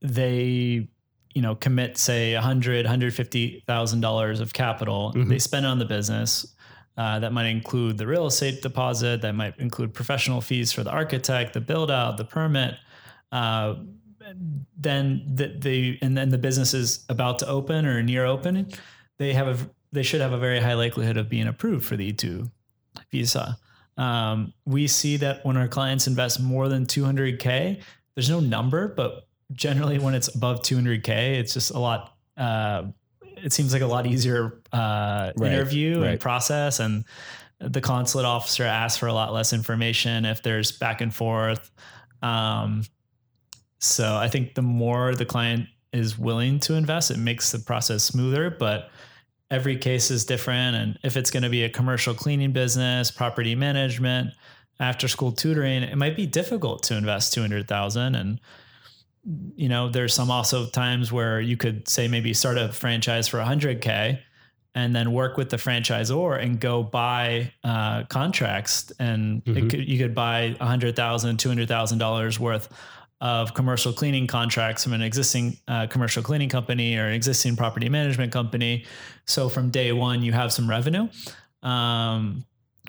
they, 0.02 0.88
you 1.34 1.42
know, 1.42 1.54
commit 1.54 1.96
say 1.98 2.34
a 2.34 2.40
hundred, 2.40 2.86
hundred 2.86 3.14
fifty 3.14 3.62
thousand 3.66 4.00
dollars 4.00 4.40
of 4.40 4.52
capital, 4.52 5.12
Mhm. 5.14 5.28
they 5.28 5.38
spend 5.38 5.66
on 5.66 5.78
the 5.78 5.84
business. 5.84 6.54
Uh, 6.96 7.18
that 7.20 7.32
might 7.32 7.46
include 7.46 7.96
the 7.98 8.06
real 8.06 8.26
estate 8.26 8.60
deposit. 8.62 9.22
That 9.22 9.34
might 9.34 9.56
include 9.58 9.94
professional 9.94 10.40
fees 10.40 10.72
for 10.72 10.82
the 10.82 10.90
architect, 10.90 11.52
the 11.54 11.60
build 11.60 11.90
out, 11.90 12.16
the 12.16 12.24
permit. 12.24 12.74
Uh, 13.32 13.74
then 14.76 15.22
the, 15.34 15.56
the 15.58 15.98
and 16.02 16.16
then 16.16 16.28
the 16.28 16.38
business 16.38 16.74
is 16.74 17.04
about 17.08 17.38
to 17.40 17.48
open 17.48 17.86
or 17.86 18.02
near 18.02 18.24
open, 18.26 18.68
They 19.18 19.32
have 19.32 19.48
a 19.48 19.70
they 19.92 20.02
should 20.02 20.20
have 20.20 20.32
a 20.32 20.38
very 20.38 20.60
high 20.60 20.74
likelihood 20.74 21.16
of 21.16 21.28
being 21.28 21.48
approved 21.48 21.84
for 21.84 21.96
the 21.96 22.12
E2 22.12 22.50
visa. 23.10 23.58
Um, 23.96 24.52
we 24.64 24.86
see 24.86 25.16
that 25.18 25.44
when 25.44 25.56
our 25.56 25.68
clients 25.68 26.06
invest 26.06 26.40
more 26.40 26.68
than 26.68 26.86
200K, 26.86 27.82
there's 28.14 28.30
no 28.30 28.40
number, 28.40 28.88
but 28.88 29.26
generally 29.52 29.98
when 29.98 30.14
it's 30.14 30.34
above 30.34 30.60
200K, 30.62 31.38
it's 31.38 31.54
just 31.54 31.72
a 31.72 31.78
lot, 31.78 32.16
uh, 32.36 32.84
it 33.42 33.52
seems 33.52 33.72
like 33.72 33.82
a 33.82 33.86
lot 33.86 34.06
easier 34.06 34.60
uh, 34.72 35.32
Right, 35.36 35.52
interview 35.52 36.00
right. 36.00 36.10
and 36.12 36.20
process. 36.20 36.78
And 36.78 37.04
the 37.58 37.80
consulate 37.80 38.26
officer 38.26 38.64
asks 38.64 38.96
for 38.98 39.06
a 39.08 39.12
lot 39.12 39.32
less 39.32 39.52
information 39.52 40.24
if 40.24 40.42
there's 40.42 40.72
back 40.72 41.00
and 41.00 41.12
forth. 41.12 41.70
Um, 42.22 42.84
so 43.80 44.16
I 44.16 44.28
think 44.28 44.54
the 44.54 44.62
more 44.62 45.14
the 45.14 45.24
client 45.26 45.68
is 45.92 46.18
willing 46.18 46.60
to 46.60 46.74
invest, 46.74 47.10
it 47.10 47.18
makes 47.18 47.50
the 47.50 47.58
process 47.58 48.02
smoother. 48.04 48.50
But 48.50 48.90
every 49.50 49.76
case 49.76 50.10
is 50.10 50.24
different. 50.24 50.76
And 50.76 50.98
if 51.02 51.16
it's 51.16 51.30
going 51.30 51.42
to 51.42 51.48
be 51.48 51.64
a 51.64 51.68
commercial 51.68 52.14
cleaning 52.14 52.52
business, 52.52 53.10
property 53.10 53.54
management, 53.56 54.32
after 54.78 55.08
school 55.08 55.32
tutoring, 55.32 55.82
it 55.82 55.96
might 55.96 56.14
be 56.16 56.26
difficult 56.26 56.82
to 56.84 56.96
invest 56.96 57.34
200,000 57.34 58.14
and 58.14 58.40
you 59.54 59.68
know, 59.68 59.90
there's 59.90 60.14
some 60.14 60.30
also 60.30 60.66
times 60.66 61.12
where 61.12 61.42
you 61.42 61.54
could 61.54 61.86
say 61.86 62.08
maybe 62.08 62.32
start 62.32 62.56
a 62.56 62.72
franchise 62.72 63.28
for 63.28 63.38
100k 63.38 64.18
and 64.74 64.96
then 64.96 65.12
work 65.12 65.36
with 65.36 65.50
the 65.50 65.58
franchisor 65.58 66.42
and 66.42 66.58
go 66.58 66.82
buy 66.82 67.52
uh, 67.62 68.04
contracts 68.04 68.90
and 68.98 69.42
it 69.44 69.54
Mhm. 69.64 69.70
could, 69.70 69.86
you 69.86 69.98
could 69.98 70.14
buy 70.14 70.56
$100,000, 70.60 71.36
$200,000 71.36 72.38
worth 72.38 72.70
of 73.20 73.52
commercial 73.54 73.92
cleaning 73.92 74.26
contracts 74.26 74.82
from 74.84 74.92
an 74.94 75.02
existing 75.02 75.56
uh, 75.68 75.86
commercial 75.86 76.22
cleaning 76.22 76.48
company 76.48 76.96
or 76.96 77.06
an 77.06 77.12
existing 77.12 77.54
property 77.56 77.88
management 77.88 78.32
company. 78.32 78.84
So 79.26 79.48
from 79.48 79.70
day 79.70 79.92
one, 79.92 80.22
you 80.22 80.32
have 80.32 80.52
some 80.52 80.68
revenue. 80.68 81.08
Um, 81.62 82.46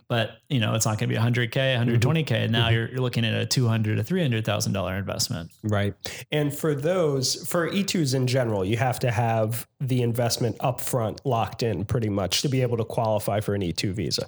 but 0.07 0.37
you 0.49 0.59
know, 0.59 0.73
it's 0.73 0.85
not 0.85 0.97
going 0.99 1.09
to 1.09 1.15
be 1.15 1.19
100K, 1.21 1.77
120K. 1.77 2.31
and 2.43 2.51
Now 2.51 2.67
Mhm. 2.69 2.73
you're, 2.73 2.89
you're 2.89 2.99
looking 2.99 3.25
at 3.25 3.33
a 3.33 3.45
200 3.45 3.95
to 3.97 4.03
$300,000 4.13 4.97
investment. 4.99 5.51
Right. 5.63 5.93
And 6.31 6.53
for 6.53 6.75
those, 6.75 7.47
for 7.47 7.69
E2s 7.69 8.13
in 8.15 8.27
general, 8.27 8.63
you 8.65 8.77
have 8.77 8.99
to 8.99 9.11
have 9.11 9.67
the 9.79 10.01
investment 10.01 10.57
upfront 10.59 11.19
locked 11.25 11.63
in 11.63 11.85
pretty 11.85 12.09
much 12.09 12.41
to 12.41 12.49
be 12.49 12.61
able 12.61 12.77
to 12.77 12.85
qualify 12.85 13.39
for 13.41 13.53
an 13.53 13.61
E2 13.61 13.91
visa. 13.93 14.27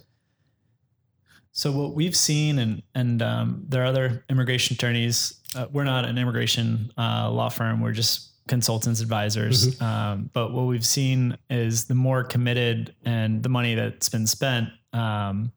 So 1.55 1.71
what 1.71 1.93
we've 1.93 2.15
seen, 2.15 2.57
and 2.57 2.81
and 2.95 3.21
um, 3.21 3.63
there 3.67 3.83
are 3.83 3.85
other 3.85 4.25
immigration 4.27 4.73
attorneys. 4.73 5.35
Uh, 5.55 5.67
we're 5.71 5.83
not 5.83 6.05
an 6.05 6.17
immigration 6.17 6.91
uh, 6.97 7.29
law 7.29 7.49
firm. 7.49 7.81
We're 7.81 7.91
just 7.91 8.31
consultants, 8.47 8.99
advisors. 8.99 9.79
Um, 9.81 10.29
but 10.33 10.51
what 10.53 10.65
we've 10.65 10.85
seen 10.85 11.37
is 11.49 11.85
the 11.85 11.95
more 11.95 12.23
committed 12.23 12.95
and 13.05 13.41
the 13.41 13.49
money 13.49 13.75
that's 13.75 14.09
been 14.09 14.27
spent, 14.27 14.69
um, 14.91 15.51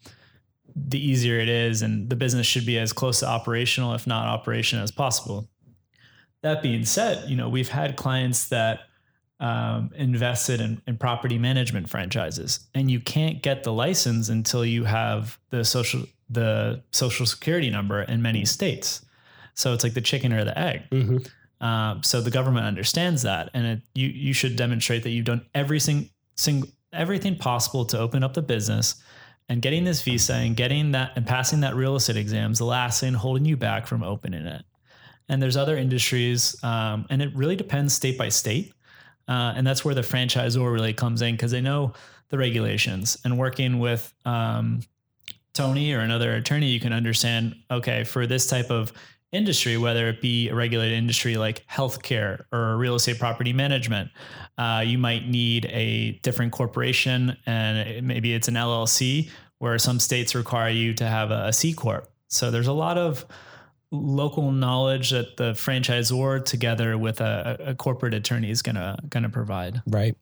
the 0.74 0.98
easier 0.98 1.38
it 1.38 1.48
is, 1.48 1.82
and 1.82 2.08
the 2.10 2.16
business 2.16 2.46
should 2.46 2.66
be 2.66 2.78
as 2.78 2.92
close 2.92 3.20
to 3.20 3.26
operational, 3.26 3.94
if 3.94 4.06
not 4.06 4.26
operation, 4.26 4.78
as 4.78 4.90
possible. 4.90 5.48
That 6.42 6.62
being 6.62 6.84
said, 6.84 7.28
you 7.28 7.36
know 7.36 7.48
we've 7.48 7.68
had 7.68 7.96
clients 7.96 8.48
that 8.48 8.80
um, 9.40 9.90
invested 9.96 10.60
in, 10.60 10.82
in 10.86 10.96
property 10.98 11.38
management 11.38 11.88
franchises, 11.88 12.60
and 12.74 12.90
you 12.90 13.00
can't 13.00 13.42
get 13.42 13.64
the 13.64 13.72
license 13.72 14.28
until 14.28 14.64
you 14.64 14.84
have 14.84 15.38
the 15.50 15.64
social 15.64 16.02
the 16.28 16.82
social 16.90 17.24
security 17.24 17.70
number 17.70 18.02
in 18.02 18.20
many 18.20 18.44
states. 18.44 19.05
So 19.56 19.72
it's 19.72 19.82
like 19.82 19.94
the 19.94 20.00
chicken 20.00 20.32
or 20.32 20.44
the 20.44 20.56
egg. 20.56 20.82
Mm-hmm. 20.90 21.64
Um, 21.64 22.02
so 22.02 22.20
the 22.20 22.30
government 22.30 22.66
understands 22.66 23.22
that, 23.22 23.50
and 23.54 23.66
it, 23.66 23.80
you 23.94 24.08
you 24.08 24.32
should 24.32 24.56
demonstrate 24.56 25.02
that 25.02 25.10
you've 25.10 25.24
done 25.24 25.44
every 25.54 25.80
sing, 25.80 26.10
sing, 26.36 26.70
everything 26.92 27.36
possible 27.36 27.84
to 27.86 27.98
open 27.98 28.22
up 28.22 28.34
the 28.34 28.42
business. 28.42 28.96
And 29.48 29.62
getting 29.62 29.84
this 29.84 30.02
visa 30.02 30.34
and 30.34 30.56
getting 30.56 30.90
that 30.92 31.12
and 31.14 31.24
passing 31.24 31.60
that 31.60 31.76
real 31.76 31.94
estate 31.94 32.16
exam 32.16 32.50
is 32.50 32.58
the 32.58 32.64
last 32.64 33.00
thing 33.00 33.14
holding 33.14 33.44
you 33.44 33.56
back 33.56 33.86
from 33.86 34.02
opening 34.02 34.44
it. 34.44 34.64
And 35.28 35.40
there's 35.40 35.56
other 35.56 35.76
industries, 35.76 36.62
um, 36.62 37.06
and 37.10 37.22
it 37.22 37.34
really 37.34 37.56
depends 37.56 37.94
state 37.94 38.18
by 38.18 38.28
state. 38.28 38.72
Uh, 39.28 39.54
and 39.56 39.66
that's 39.66 39.84
where 39.84 39.94
the 39.94 40.02
franchisor 40.02 40.72
really 40.72 40.92
comes 40.92 41.22
in 41.22 41.34
because 41.34 41.50
they 41.50 41.60
know 41.60 41.94
the 42.28 42.38
regulations. 42.38 43.18
And 43.24 43.38
working 43.38 43.78
with 43.78 44.12
um, 44.24 44.80
Tony 45.52 45.92
or 45.92 46.00
another 46.00 46.34
attorney, 46.34 46.68
you 46.68 46.80
can 46.80 46.92
understand 46.92 47.56
okay, 47.70 48.04
for 48.04 48.26
this 48.26 48.46
type 48.46 48.70
of 48.70 48.92
industry, 49.32 49.76
whether 49.76 50.08
it 50.08 50.20
be 50.20 50.48
a 50.48 50.54
regulated 50.54 50.96
industry 50.96 51.36
like 51.36 51.66
healthcare 51.68 52.44
or 52.52 52.76
real 52.76 52.94
estate 52.94 53.18
property 53.18 53.52
management, 53.52 54.10
uh, 54.58 54.82
you 54.84 54.98
might 54.98 55.28
need 55.28 55.66
a 55.66 56.12
different 56.22 56.52
corporation 56.52 57.36
and 57.46 58.06
maybe 58.06 58.34
it's 58.34 58.48
an 58.48 58.54
LLC 58.54 59.28
where 59.58 59.78
some 59.78 59.98
states 59.98 60.34
require 60.34 60.70
you 60.70 60.94
to 60.94 61.06
have 61.06 61.30
a, 61.30 61.46
a 61.46 61.52
C 61.52 61.72
corp. 61.72 62.08
So 62.28 62.50
there's 62.50 62.66
a 62.66 62.72
lot 62.72 62.98
of 62.98 63.24
local 63.92 64.50
knowledge 64.50 65.10
that 65.10 65.36
the 65.36 65.52
franchisor 65.52 66.44
together 66.44 66.98
with 66.98 67.20
a, 67.20 67.56
a 67.60 67.74
corporate 67.74 68.14
attorney 68.14 68.50
is 68.50 68.62
gonna 68.62 68.98
gonna 69.08 69.28
provide. 69.28 69.80
Right. 69.86 70.16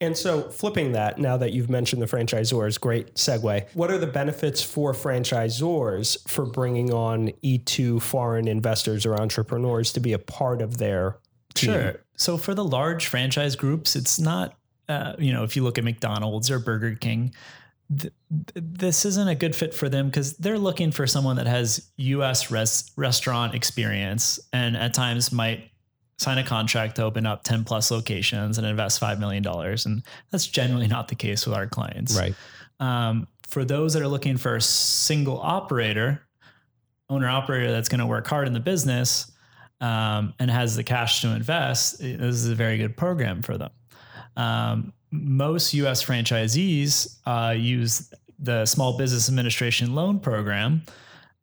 And 0.00 0.16
so, 0.16 0.42
flipping 0.50 0.92
that, 0.92 1.18
now 1.18 1.36
that 1.36 1.52
you've 1.52 1.70
mentioned 1.70 2.02
the 2.02 2.06
franchisors, 2.06 2.80
great 2.80 3.14
segue. 3.14 3.68
What 3.74 3.90
are 3.90 3.98
the 3.98 4.06
benefits 4.06 4.62
for 4.62 4.92
franchisors 4.92 6.28
for 6.28 6.46
bringing 6.46 6.92
on 6.92 7.28
E2 7.44 8.02
foreign 8.02 8.48
investors 8.48 9.06
or 9.06 9.14
entrepreneurs 9.14 9.92
to 9.92 10.00
be 10.00 10.12
a 10.12 10.18
part 10.18 10.62
of 10.62 10.78
their 10.78 11.18
team? 11.54 11.70
Sure. 11.70 12.00
So 12.16 12.36
for 12.36 12.54
the 12.54 12.64
large 12.64 13.06
franchise 13.06 13.56
groups, 13.56 13.94
it's 13.94 14.18
not, 14.18 14.56
uh, 14.88 15.14
you 15.18 15.32
know, 15.32 15.44
if 15.44 15.56
you 15.56 15.62
look 15.62 15.78
at 15.78 15.84
McDonald's 15.84 16.50
or 16.50 16.58
Burger 16.58 16.94
King, 16.94 17.34
th- 17.90 18.12
th- 18.30 18.64
this 18.66 19.04
isn't 19.04 19.28
a 19.28 19.34
good 19.34 19.54
fit 19.54 19.74
for 19.74 19.88
them 19.88 20.06
because 20.06 20.36
they're 20.36 20.58
looking 20.58 20.90
for 20.90 21.06
someone 21.06 21.36
that 21.36 21.46
has 21.46 21.90
U.S. 21.96 22.50
Res- 22.50 22.90
restaurant 22.96 23.54
experience 23.54 24.38
and 24.52 24.76
at 24.76 24.94
times 24.94 25.32
might 25.32 25.70
sign 26.18 26.38
a 26.38 26.44
contract 26.44 26.96
to 26.96 27.02
open 27.02 27.26
up 27.26 27.42
10 27.42 27.64
plus 27.64 27.90
locations 27.90 28.58
and 28.58 28.66
invest 28.66 29.00
$5 29.00 29.18
million. 29.18 29.44
And 29.84 30.02
that's 30.30 30.46
generally 30.46 30.86
not 30.86 31.08
the 31.08 31.14
case 31.14 31.46
with 31.46 31.56
our 31.56 31.66
clients. 31.66 32.16
Right. 32.16 32.34
Um, 32.80 33.26
for 33.46 33.64
those 33.64 33.92
that 33.92 34.02
are 34.02 34.08
looking 34.08 34.36
for 34.36 34.56
a 34.56 34.60
single 34.60 35.38
operator, 35.40 36.22
owner 37.10 37.28
operator 37.28 37.70
that's 37.70 37.88
going 37.88 38.00
to 38.00 38.06
work 38.06 38.26
hard 38.26 38.46
in 38.46 38.54
the 38.54 38.60
business 38.60 39.30
um, 39.80 40.32
and 40.38 40.50
has 40.50 40.76
the 40.76 40.84
cash 40.84 41.20
to 41.22 41.28
invest, 41.28 41.98
this 41.98 42.20
is 42.20 42.48
a 42.48 42.54
very 42.54 42.78
good 42.78 42.96
program 42.96 43.42
for 43.42 43.58
them. 43.58 43.70
Um, 44.36 44.92
most 45.12 45.74
U.S. 45.74 46.02
franchisees 46.02 47.18
uh, 47.26 47.52
use 47.52 48.12
the 48.38 48.66
Small 48.66 48.96
Business 48.96 49.28
Administration 49.28 49.94
Loan 49.94 50.18
Program, 50.18 50.82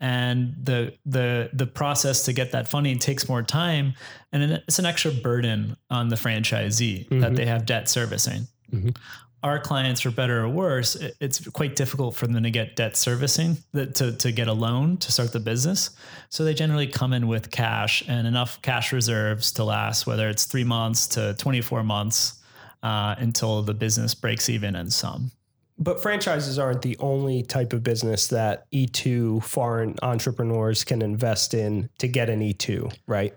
and 0.01 0.55
the 0.63 0.93
the 1.05 1.49
the 1.53 1.67
process 1.67 2.23
to 2.25 2.33
get 2.33 2.51
that 2.51 2.67
funding 2.67 2.99
takes 2.99 3.29
more 3.29 3.43
time, 3.43 3.93
and 4.33 4.43
it's 4.67 4.79
an 4.79 4.85
extra 4.85 5.11
burden 5.11 5.77
on 5.89 6.09
the 6.09 6.15
franchisee 6.15 7.07
that 7.21 7.31
Mhm. 7.31 7.35
they 7.35 7.45
have 7.45 7.65
debt 7.65 7.87
servicing. 7.89 8.47
Mhm. 8.73 8.95
Our 9.41 9.57
clients, 9.59 10.01
for 10.01 10.11
better 10.11 10.41
or 10.43 10.49
worse, 10.49 10.95
it's 11.21 11.47
quite 11.49 11.77
difficult 11.77 12.13
for 12.15 12.27
them 12.27 12.43
to 12.43 12.51
get 12.51 12.75
debt 12.75 12.97
servicing 12.97 13.57
to 13.73 14.11
to 14.11 14.31
get 14.31 14.47
a 14.49 14.53
loan 14.53 14.97
to 14.97 15.11
start 15.11 15.31
the 15.31 15.39
business. 15.39 15.91
So 16.29 16.43
they 16.43 16.53
generally 16.53 16.87
come 16.87 17.13
in 17.13 17.27
with 17.27 17.49
cash 17.51 18.03
and 18.07 18.27
enough 18.27 18.61
cash 18.61 18.91
reserves 18.91 19.51
to 19.53 19.63
last, 19.63 20.05
whether 20.07 20.27
it's 20.27 20.45
three 20.45 20.65
months 20.65 21.07
to 21.09 21.35
twenty 21.35 21.61
four 21.61 21.83
months 21.83 22.38
uh, 22.83 23.15
until 23.17 23.61
the 23.61 23.73
business 23.73 24.13
breaks 24.15 24.49
even 24.49 24.75
and 24.75 24.91
some. 24.91 25.31
But 25.77 26.01
franchises 26.01 26.59
aren't 26.59 26.81
the 26.81 26.97
only 26.99 27.41
type 27.43 27.71
of 27.71 27.83
business 27.83 28.27
that 28.27 28.69
E2 28.71 29.41
foreign 29.43 29.95
entrepreneurs 30.01 30.83
can 30.83 31.01
invest 31.01 31.53
in 31.53 31.89
to 31.99 32.07
get 32.09 32.29
an 32.29 32.41
E2, 32.41 32.93
right? 33.07 33.33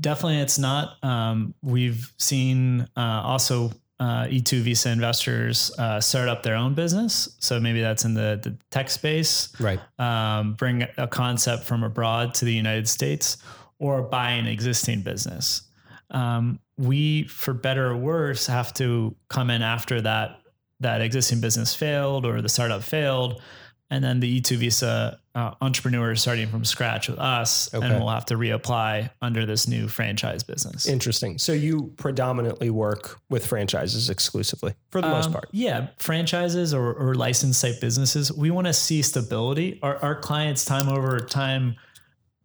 Definitely, 0.00 0.38
it's 0.38 0.58
not. 0.58 1.02
Um, 1.04 1.54
we've 1.60 2.10
seen 2.16 2.88
uh, 2.96 3.20
also 3.24 3.70
uh, 4.00 4.24
E2 4.26 4.60
visa 4.62 4.90
investors 4.90 5.70
uh, 5.78 6.00
start 6.00 6.28
up 6.28 6.42
their 6.42 6.54
own 6.56 6.72
business. 6.74 7.36
So 7.40 7.60
maybe 7.60 7.80
that's 7.82 8.04
in 8.04 8.14
the, 8.14 8.40
the 8.42 8.56
tech 8.70 8.88
space, 8.88 9.52
Right. 9.60 9.78
um, 9.98 10.54
bring 10.54 10.86
a 10.96 11.06
concept 11.06 11.64
from 11.64 11.82
abroad 11.82 12.32
to 12.36 12.44
the 12.44 12.52
United 12.54 12.88
States, 12.88 13.36
or 13.78 14.02
buy 14.02 14.30
an 14.30 14.46
existing 14.46 15.02
business. 15.02 15.62
Um, 16.10 16.60
we, 16.82 17.24
for 17.24 17.52
better 17.54 17.88
or 17.90 17.96
worse, 17.96 18.46
have 18.46 18.74
to 18.74 19.14
come 19.28 19.50
in 19.50 19.62
after 19.62 20.00
that 20.02 20.38
that 20.80 21.00
existing 21.00 21.40
business 21.40 21.74
failed 21.74 22.26
or 22.26 22.42
the 22.42 22.48
startup 22.48 22.82
failed, 22.82 23.40
and 23.88 24.02
then 24.02 24.18
the 24.18 24.40
E2 24.40 24.56
visa 24.56 25.20
uh, 25.36 25.52
entrepreneur 25.60 26.10
is 26.10 26.20
starting 26.20 26.48
from 26.48 26.64
scratch 26.64 27.08
with 27.08 27.20
us, 27.20 27.72
Okay. 27.72 27.86
and 27.86 27.94
we'll 28.00 28.08
have 28.12 28.24
to 28.26 28.34
reapply 28.34 29.08
under 29.22 29.46
this 29.46 29.68
new 29.68 29.86
franchise 29.86 30.42
business. 30.42 30.86
Interesting. 30.88 31.38
So 31.38 31.52
you 31.52 31.92
predominantly 31.98 32.68
work 32.70 33.20
with 33.30 33.46
franchises 33.46 34.10
exclusively 34.10 34.74
for 34.90 35.00
the 35.00 35.08
most 35.08 35.26
Um, 35.26 35.34
part. 35.34 35.48
Yeah, 35.52 35.86
franchises 35.98 36.74
or, 36.74 36.92
or 36.94 37.14
licensed 37.14 37.62
type 37.62 37.80
businesses, 37.80 38.32
we 38.32 38.50
want 38.50 38.66
to 38.66 38.72
see 38.72 39.02
stability. 39.02 39.78
Our, 39.84 39.96
our 39.98 40.16
clients, 40.20 40.64
time 40.64 40.88
over 40.88 41.20
time, 41.20 41.76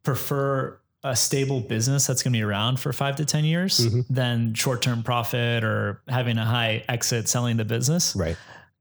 prefer 0.04 0.80
a 1.04 1.16
stable 1.16 1.62
business 1.62 2.08
that's 2.08 2.24
going 2.24 2.34
to 2.34 2.38
be 2.40 2.44
around 2.44 2.80
for 2.80 2.92
five 2.92 3.16
to 3.18 3.26
10 3.26 3.46
years 3.46 3.80
Mhm. 3.80 4.06
than 4.10 4.54
short 4.54 4.82
term 4.82 5.04
profit 5.04 5.64
or 5.64 6.02
having 6.08 6.38
a 6.38 6.46
high 6.46 6.84
exit 6.90 7.28
selling 7.30 7.58
the 7.58 7.66
business. 7.66 8.16
Right. 8.16 8.36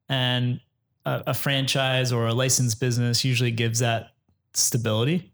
And 0.09 0.61
a, 1.05 1.25
a 1.29 1.35
franchise 1.35 2.13
or 2.13 2.27
a 2.27 2.33
licensed 2.35 2.81
business 2.81 3.25
usually 3.25 3.51
gives 3.51 3.81
that 3.81 4.13
stability. 4.55 5.31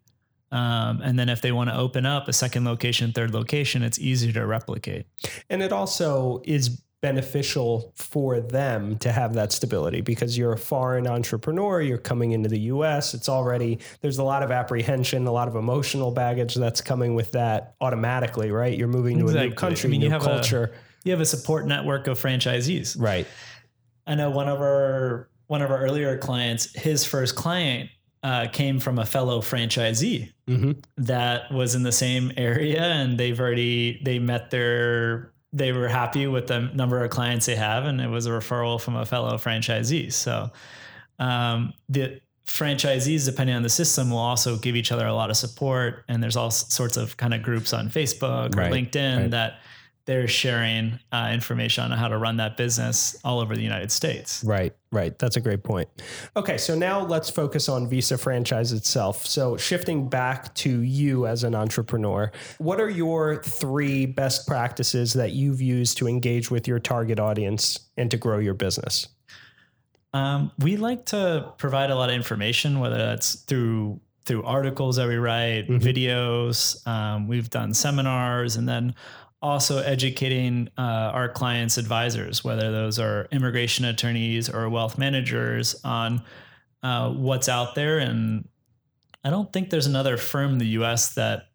Um, 0.51 1.01
and 1.03 1.19
then 1.19 1.29
if 1.31 1.41
they 1.41 1.53
want 1.53 1.71
to 1.71 1.77
open 1.77 2.05
up 2.05 2.29
a 2.29 2.33
second 2.33 2.65
location, 2.65 3.12
third 3.12 3.33
location, 3.33 3.83
it's 3.83 3.99
easier 3.99 4.33
to 4.33 4.45
replicate. 4.45 5.07
And 5.49 5.62
it 5.62 5.73
also 5.73 6.43
is 6.45 6.83
beneficial 7.02 7.92
for 7.97 8.40
them 8.40 8.97
to 8.99 9.11
have 9.11 9.35
that 9.35 9.52
stability 9.52 10.00
because 10.00 10.38
you're 10.38 10.52
a 10.52 10.59
foreign 10.59 11.06
entrepreneur, 11.06 11.82
you're 11.82 11.99
coming 11.99 12.30
into 12.30 12.49
the 12.49 12.61
US, 12.61 13.12
it's 13.12 13.28
already 13.28 13.80
there's 14.00 14.18
a 14.18 14.23
lot 14.23 14.42
of 14.42 14.52
apprehension, 14.52 15.26
a 15.26 15.32
lot 15.32 15.49
of 15.49 15.56
emotional 15.56 16.12
baggage 16.12 16.54
that's 16.54 16.80
coming 16.80 17.14
with 17.14 17.32
that 17.32 17.75
automatically, 17.80 18.52
right? 18.52 18.78
You're 18.78 18.88
moving 18.88 19.18
to 19.18 19.25
exactly. 19.25 19.47
a 19.47 19.50
new 19.50 19.56
country, 19.56 19.88
I 19.88 19.90
mean, 19.90 20.00
new 20.00 20.06
you 20.06 20.12
have 20.12 20.23
culture. 20.23 20.73
A, 20.73 20.78
you 21.04 21.11
have 21.11 21.21
a 21.21 21.26
support 21.26 21.66
network 21.66 22.06
of 22.06 22.23
franchisees. 22.23 22.97
Right. 22.99 23.26
I 24.06 24.14
know 24.14 24.30
one 24.30 24.49
of 24.49 24.61
our 24.61 25.28
one 25.49 25.61
of 25.61 25.73
our 25.73 25.78
earlier 25.78 26.16
clients, 26.18 26.73
his 26.80 27.04
first 27.04 27.35
client 27.35 27.90
uh, 28.23 28.47
came 28.52 28.78
from 28.78 29.00
a 29.00 29.04
fellow 29.04 29.40
franchisee 29.40 30.32
mm-hmm. 30.49 30.73
that 30.97 31.50
was 31.52 31.75
in 31.75 31.82
the 31.82 31.92
same 31.92 32.30
area 32.37 32.80
and 32.80 33.18
they've 33.18 33.40
already 33.40 34.00
they 34.04 34.21
met 34.21 34.50
their 34.50 35.32
they 35.52 35.73
were 35.73 35.88
happy 35.88 36.26
with 36.26 36.47
the 36.47 36.61
number 36.75 37.04
of 37.04 37.11
clients 37.11 37.47
they 37.47 37.56
have, 37.56 37.85
and 37.85 38.00
it 38.00 38.09
was 38.09 38.26
a 38.26 38.30
referral 38.30 38.80
from 38.80 38.97
a 38.97 39.04
fellow 39.04 39.35
franchisee. 39.35 40.12
So 40.12 40.50
um, 41.18 41.75
the 41.88 42.21
franchisees, 42.47 43.25
depending 43.25 43.54
on 43.54 43.62
the 43.62 43.68
system, 43.68 44.11
will 44.11 44.18
also 44.18 44.56
give 44.56 44.76
each 44.76 44.92
other 44.92 45.06
a 45.06 45.14
lot 45.14 45.30
of 45.30 45.37
support. 45.37 46.04
And 46.09 46.23
there's 46.23 46.37
all 46.37 46.50
sorts 46.50 46.97
of 46.97 47.16
kind 47.16 47.35
of 47.35 47.42
groups 47.42 47.73
on 47.73 47.88
Facebook 47.88 48.54
or 48.56 48.71
LinkedIn 48.71 49.18
right. 49.18 49.30
that 49.30 49.61
they're 50.04 50.26
sharing 50.26 50.99
uh, 51.12 51.30
information 51.32 51.85
on 51.85 51.90
how 51.92 52.09
to 52.09 52.18
run 52.18 52.37
that 52.38 52.56
business 52.56 53.16
all 53.25 53.40
over 53.40 53.54
the 53.54 53.62
United 53.62 53.92
States. 53.92 54.42
Right, 54.42 54.75
right. 54.90 55.16
That's 55.18 55.37
a 55.37 55.40
great 55.40 55.62
point. 55.62 55.88
Okay, 56.37 56.59
so 56.59 56.75
now 56.75 57.04
let's 57.04 57.30
focus 57.30 57.68
on 57.68 57.88
Visa 57.88 58.18
franchise 58.18 58.73
itself. 58.73 59.25
So, 59.26 59.56
shifting 59.56 60.09
back 60.09 60.52
to 60.56 60.80
you 60.80 61.26
as 61.26 61.44
an 61.44 61.54
entrepreneur, 61.54 62.32
what 62.59 62.80
are 62.80 62.90
your 62.90 63.42
three 63.42 64.06
best 64.06 64.47
practices 64.47 65.12
that 65.12 65.32
you've 65.32 65.62
used 65.62 65.99
to 65.99 66.09
engage 66.09 66.50
with 66.50 66.66
your 66.66 66.80
target 66.80 67.21
audience 67.21 67.78
and 67.97 68.11
to 68.11 68.16
grow 68.16 68.38
your 68.38 68.54
business? 68.54 69.09
Um, 70.14 70.50
we 70.59 70.76
like 70.76 71.06
to 71.06 71.52
provide 71.59 71.90
a 71.90 71.94
lot 71.94 72.11
of 72.11 72.16
information, 72.16 72.80
whether 72.80 72.99
that's 72.99 73.37
through 73.37 74.00
through 74.25 74.44
articles 74.44 74.97
that 74.97 75.09
we 75.09 75.16
write, 75.16 75.68
mm-hmm. 75.68 75.78
videos. 75.78 76.87
Um, 76.87 77.26
we've 77.26 77.50
done 77.50 77.75
seminars, 77.75 78.56
and 78.56 78.68
then 78.68 78.94
also 79.43 79.79
educating 79.79 80.69
uh, 80.79 81.11
our 81.13 81.29
clients' 81.29 81.77
advisors, 81.77 82.45
whether 82.45 82.71
those 82.71 82.99
are 82.99 83.27
immigration 83.33 83.85
attorneys 83.85 84.49
or 84.49 84.69
wealth 84.69 84.97
managers, 84.97 85.75
on 85.85 86.23
uh, 86.83 87.11
what's 87.11 87.49
out 87.49 87.75
there. 87.75 87.99
And 87.99 88.49
I 89.25 89.31
don't 89.31 89.53
think 89.53 89.71
there's 89.71 89.87
another 89.87 90.17
firm 90.17 90.53
in 90.53 90.59
the 90.59 90.69
US 90.69 91.15
that 91.15 91.49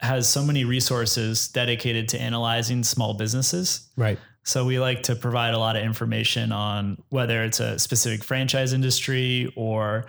has 0.00 0.26
so 0.26 0.42
many 0.42 0.64
resources 0.64 1.48
dedicated 1.48 2.08
to 2.08 2.20
analyzing 2.20 2.82
small 2.82 3.14
businesses. 3.14 3.88
Right. 3.96 4.18
So 4.42 4.64
we 4.64 4.80
like 4.80 5.02
to 5.04 5.14
provide 5.14 5.52
a 5.52 5.58
lot 5.58 5.76
of 5.76 5.82
information 5.82 6.52
on 6.52 7.02
whether 7.10 7.44
it's 7.44 7.60
a 7.60 7.78
specific 7.78 8.24
franchise 8.24 8.72
industry 8.72 9.52
or 9.56 10.06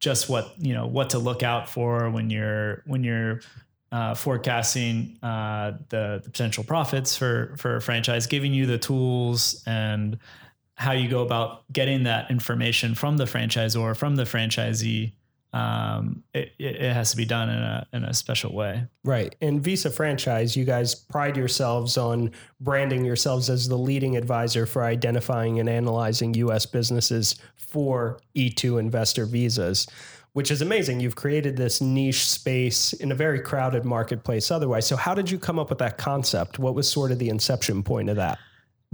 just 0.00 0.28
what 0.28 0.54
you 0.58 0.74
know 0.74 0.86
what 0.86 1.10
to 1.10 1.18
look 1.18 1.42
out 1.42 1.68
for 1.68 2.10
when 2.10 2.30
you're 2.30 2.82
when 2.86 3.02
you're 3.02 3.40
uh, 3.90 4.14
forecasting 4.14 5.18
uh, 5.22 5.72
the, 5.88 6.20
the, 6.22 6.30
potential 6.30 6.62
profits 6.64 7.16
for 7.16 7.54
for 7.56 7.76
a 7.76 7.80
franchise, 7.80 8.26
giving 8.26 8.52
you 8.52 8.66
the 8.66 8.78
tools 8.78 9.62
and 9.66 10.18
how 10.74 10.92
you 10.92 11.08
go 11.08 11.22
about 11.22 11.70
getting 11.72 12.04
that 12.04 12.30
information 12.30 12.94
from 12.94 13.16
the 13.16 13.24
franchisor, 13.24 13.96
from 13.96 14.16
the 14.16 14.24
franchisee. 14.24 15.12
Um, 15.54 16.22
it, 16.34 16.52
it 16.58 16.92
has 16.92 17.10
to 17.12 17.16
be 17.16 17.24
done 17.24 17.48
in 17.48 17.56
a 17.56 17.86
in 17.94 18.04
a 18.04 18.12
special 18.12 18.54
way. 18.54 18.84
Right. 19.04 19.34
In 19.40 19.60
Visa 19.60 19.90
franchise, 19.90 20.54
you 20.54 20.66
guys 20.66 20.94
pride 20.94 21.38
yourselves 21.38 21.96
on 21.96 22.32
branding 22.60 23.06
yourselves 23.06 23.48
as 23.48 23.68
the 23.68 23.78
leading 23.78 24.18
advisor 24.18 24.66
for 24.66 24.84
identifying 24.84 25.58
and 25.58 25.68
analyzing 25.68 26.34
U.S. 26.34 26.66
businesses 26.66 27.36
for 27.56 28.20
E2 28.36 28.78
investor 28.78 29.24
visas 29.24 29.86
which 30.32 30.50
is 30.50 30.62
amazing. 30.62 31.00
You've 31.00 31.16
created 31.16 31.56
this 31.56 31.80
niche 31.80 32.26
space 32.26 32.92
in 32.92 33.12
a 33.12 33.14
very 33.14 33.40
crowded 33.40 33.84
marketplace 33.84 34.50
otherwise. 34.50 34.86
So, 34.86 34.96
how 34.96 35.14
did 35.14 35.30
you 35.30 35.38
come 35.38 35.58
up 35.58 35.70
with 35.70 35.78
that 35.78 35.98
concept? 35.98 36.58
What 36.58 36.74
was 36.74 36.90
sort 36.90 37.10
of 37.10 37.18
the 37.18 37.28
inception 37.28 37.82
point 37.82 38.08
of 38.08 38.16
that? 38.16 38.38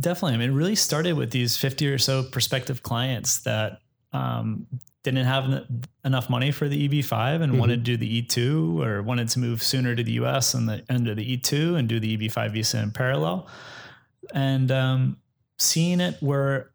Definitely. 0.01 0.35
I 0.35 0.37
mean, 0.39 0.51
it 0.51 0.55
really 0.55 0.75
started 0.75 1.15
with 1.15 1.31
these 1.31 1.57
50 1.57 1.89
or 1.89 1.99
so 1.99 2.25
prospective 2.25 2.83
clients 2.83 3.43
that 3.43 3.79
um, 4.13 4.67
didn't 5.05 5.25
have 5.25 5.67
enough 6.05 6.31
money 6.31 6.51
for 6.51 6.69
the 6.69 6.89
EB5 6.89 7.43
and 7.43 7.53
mm-hmm. 7.53 7.61
wanted 7.61 7.85
to 7.85 7.97
do 7.97 7.97
the 7.97 8.23
E2 8.23 8.85
or 8.85 9.03
wanted 9.03 9.29
to 9.29 9.39
move 9.39 9.63
sooner 9.63 9.95
to 9.95 10.03
the 10.03 10.13
US 10.13 10.55
and 10.55 10.69
the 10.69 10.85
end 10.89 11.09
of 11.09 11.17
the 11.17 11.37
E2 11.37 11.79
and 11.79 11.89
do 11.89 12.01
the 12.01 12.17
EB5 12.17 12.53
visa 12.53 12.81
in 12.81 12.91
parallel. 12.91 13.47
And 14.33 14.73
um, 14.73 15.19
seeing 15.59 16.01
it 16.01 16.17
where 16.21 16.71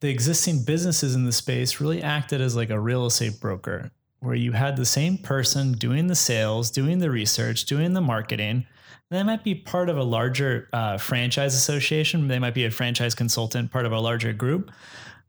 the 0.00 0.08
existing 0.08 0.64
businesses 0.64 1.14
in 1.14 1.24
the 1.24 1.32
space 1.32 1.80
really 1.80 2.02
acted 2.02 2.40
as 2.40 2.56
like 2.56 2.70
a 2.70 2.80
real 2.80 3.06
estate 3.06 3.38
broker 3.40 3.90
where 4.20 4.34
you 4.34 4.52
had 4.52 4.76
the 4.76 4.84
same 4.84 5.18
person 5.18 5.72
doing 5.72 6.06
the 6.06 6.14
sales, 6.14 6.70
doing 6.70 6.98
the 6.98 7.10
research, 7.10 7.64
doing 7.64 7.94
the 7.94 8.00
marketing. 8.00 8.66
They 9.10 9.22
might 9.22 9.42
be 9.42 9.54
part 9.54 9.88
of 9.88 9.96
a 9.96 10.02
larger 10.02 10.68
uh, 10.72 10.98
franchise 10.98 11.54
association. 11.54 12.28
They 12.28 12.38
might 12.38 12.54
be 12.54 12.64
a 12.64 12.70
franchise 12.70 13.14
consultant, 13.14 13.70
part 13.72 13.86
of 13.86 13.92
a 13.92 13.98
larger 13.98 14.32
group. 14.32 14.70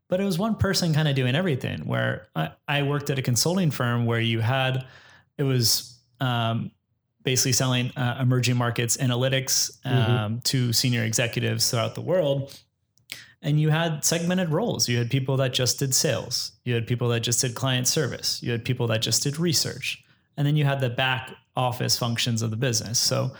But 0.08 0.20
it 0.20 0.24
was 0.24 0.38
one 0.38 0.56
person 0.56 0.92
kind 0.92 1.08
of 1.08 1.14
doing 1.16 1.34
everything. 1.34 1.80
Where 1.86 2.28
I, 2.36 2.50
I, 2.68 2.82
worked 2.82 3.08
at 3.08 3.18
a 3.18 3.22
consulting 3.22 3.70
firm 3.70 4.04
where 4.04 4.20
you 4.20 4.40
had, 4.40 4.86
it 5.38 5.42
was 5.42 5.98
um, 6.20 6.70
basically 7.24 7.52
selling 7.52 7.90
uh, 7.96 8.18
emerging 8.20 8.56
markets 8.56 8.98
analytics 8.98 9.80
mm-hmm. 9.80 9.88
um, 9.88 10.32
mm-hmm. 10.32 10.38
to 10.40 10.72
senior 10.74 11.02
executives 11.02 11.70
throughout 11.70 11.94
the 11.94 12.02
world 12.02 12.54
and 13.42 13.60
you 13.60 13.70
had 13.70 14.04
segmented 14.04 14.50
roles. 14.50 14.88
You 14.88 14.98
had 14.98 15.10
people 15.10 15.36
that 15.38 15.52
just 15.52 15.78
did 15.78 15.94
sales, 15.94 16.52
you 16.64 16.74
had 16.74 16.86
people 16.86 17.08
that 17.08 17.20
just 17.20 17.40
did 17.40 17.54
client 17.54 17.88
service, 17.88 18.42
you 18.42 18.52
had 18.52 18.64
people 18.64 18.86
that 18.88 19.02
just 19.02 19.22
did 19.22 19.38
research, 19.38 20.02
and 20.36 20.46
then 20.46 20.56
you 20.56 20.64
had 20.64 20.80
the 20.80 20.90
back 20.90 21.30
office 21.56 21.98
functions 21.98 22.40
of 22.42 22.50
the 22.50 22.56
business. 22.56 22.98
So 22.98 23.32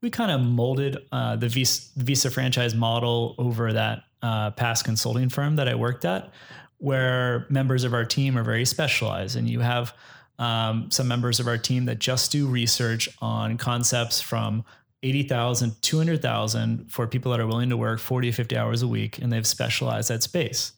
we 0.00 0.10
kind 0.10 0.30
of 0.30 0.40
molded 0.40 0.98
uh, 1.12 1.36
the 1.36 1.48
Visa, 1.48 1.82
Visa, 1.96 2.30
franchise 2.30 2.74
model 2.74 3.34
over 3.38 3.72
that 3.72 4.04
uh, 4.22 4.50
past 4.52 4.84
consulting 4.84 5.28
firm 5.28 5.56
that 5.56 5.68
I 5.68 5.74
worked 5.74 6.04
at, 6.04 6.32
where 6.78 7.46
members 7.50 7.84
of 7.84 7.92
our 7.92 8.04
team 8.04 8.36
are 8.38 8.42
very 8.42 8.64
specialized, 8.64 9.36
and 9.36 9.48
you 9.48 9.60
have 9.60 9.94
um, 10.38 10.90
some 10.90 11.06
members 11.06 11.38
of 11.38 11.46
our 11.46 11.58
team 11.58 11.84
that 11.84 11.98
just 11.98 12.32
do 12.32 12.46
research 12.46 13.10
on 13.20 13.58
concepts 13.58 14.22
from 14.22 14.64
80,000, 15.02 15.80
200,000 15.80 16.90
for 16.90 17.06
people 17.06 17.30
that 17.32 17.40
are 17.40 17.46
willing 17.46 17.70
to 17.70 17.76
work 17.76 18.00
40 18.00 18.32
50 18.32 18.56
hours 18.56 18.82
a 18.82 18.88
week 18.88 19.18
and 19.18 19.32
they've 19.32 19.46
specialized 19.46 20.10
that 20.10 20.22
space. 20.22 20.72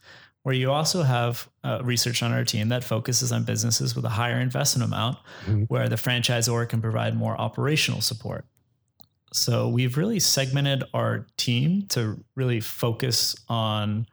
Where 0.45 0.55
you 0.55 0.73
also 0.73 1.03
have 1.03 1.49
uh, 1.63 1.81
research 1.85 2.23
on 2.23 2.33
our 2.33 2.45
team 2.45 2.69
that 2.71 2.83
focuses 2.83 3.31
on 3.31 3.45
businesses 3.45 3.95
with 3.95 4.05
a 4.05 4.09
higher 4.09 4.41
investment 4.41 4.85
amount, 4.85 5.19
mm-hmm. 5.47 5.63
where 5.65 5.89
the 5.89 5.95
franchisor 5.95 6.69
can 6.69 6.81
provide 6.81 7.17
more 7.17 7.41
operational 7.41 8.01
support. 8.01 8.45
So 9.33 9.69
we've 9.69 9.97
really 9.97 10.19
segmented 10.19 10.85
our 10.93 11.27
team 11.37 11.87
to 11.91 12.23
really 12.35 12.61
focus 12.61 13.37
on 13.49 14.07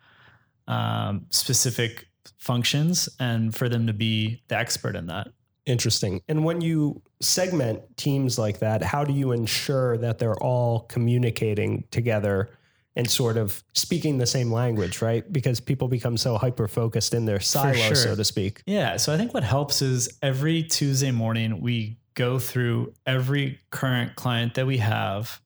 um, 0.68 1.26
specific 1.32 2.08
functions 2.38 3.10
and 3.20 3.54
for 3.54 3.68
them 3.68 3.88
to 3.88 3.94
be 3.94 4.42
the 4.48 4.58
expert 4.58 4.96
in 4.96 5.08
that. 5.08 5.30
Interesting. 5.66 6.22
And 6.28 6.44
when 6.44 6.62
you 6.62 7.02
segment 7.22 7.98
teams 7.98 8.40
like 8.40 8.60
that, 8.60 8.82
how 8.82 9.04
do 9.04 9.14
you 9.14 9.32
ensure 9.32 9.98
that 9.98 10.20
they're 10.20 10.42
all 10.42 10.82
communicating 10.82 11.84
together 11.92 12.50
and 12.96 13.10
sort 13.10 13.38
of 13.38 13.64
speaking 13.74 14.18
the 14.18 14.26
same 14.26 14.52
language, 14.52 15.02
right? 15.02 15.32
Because 15.32 15.60
people 15.60 15.88
become 15.88 16.18
so 16.18 16.38
hyper 16.38 16.68
focused 16.68 17.14
in 17.14 17.26
their 17.26 17.40
silo, 17.40 17.74
sure. 17.74 17.96
so 17.96 18.16
to 18.16 18.24
speak. 18.24 18.62
Yeah. 18.66 18.98
So 18.98 19.14
I 19.14 19.18
think 19.18 19.34
what 19.34 19.44
helps 19.44 19.82
is 19.82 20.10
every 20.22 20.64
Tuesday 20.64 21.12
morning 21.12 21.62
we 21.62 21.98
go 22.16 22.40
through 22.40 22.94
every 23.06 23.60
current 23.70 24.16
client 24.16 24.56
that 24.56 24.68
we 24.68 24.78
have 24.78 25.40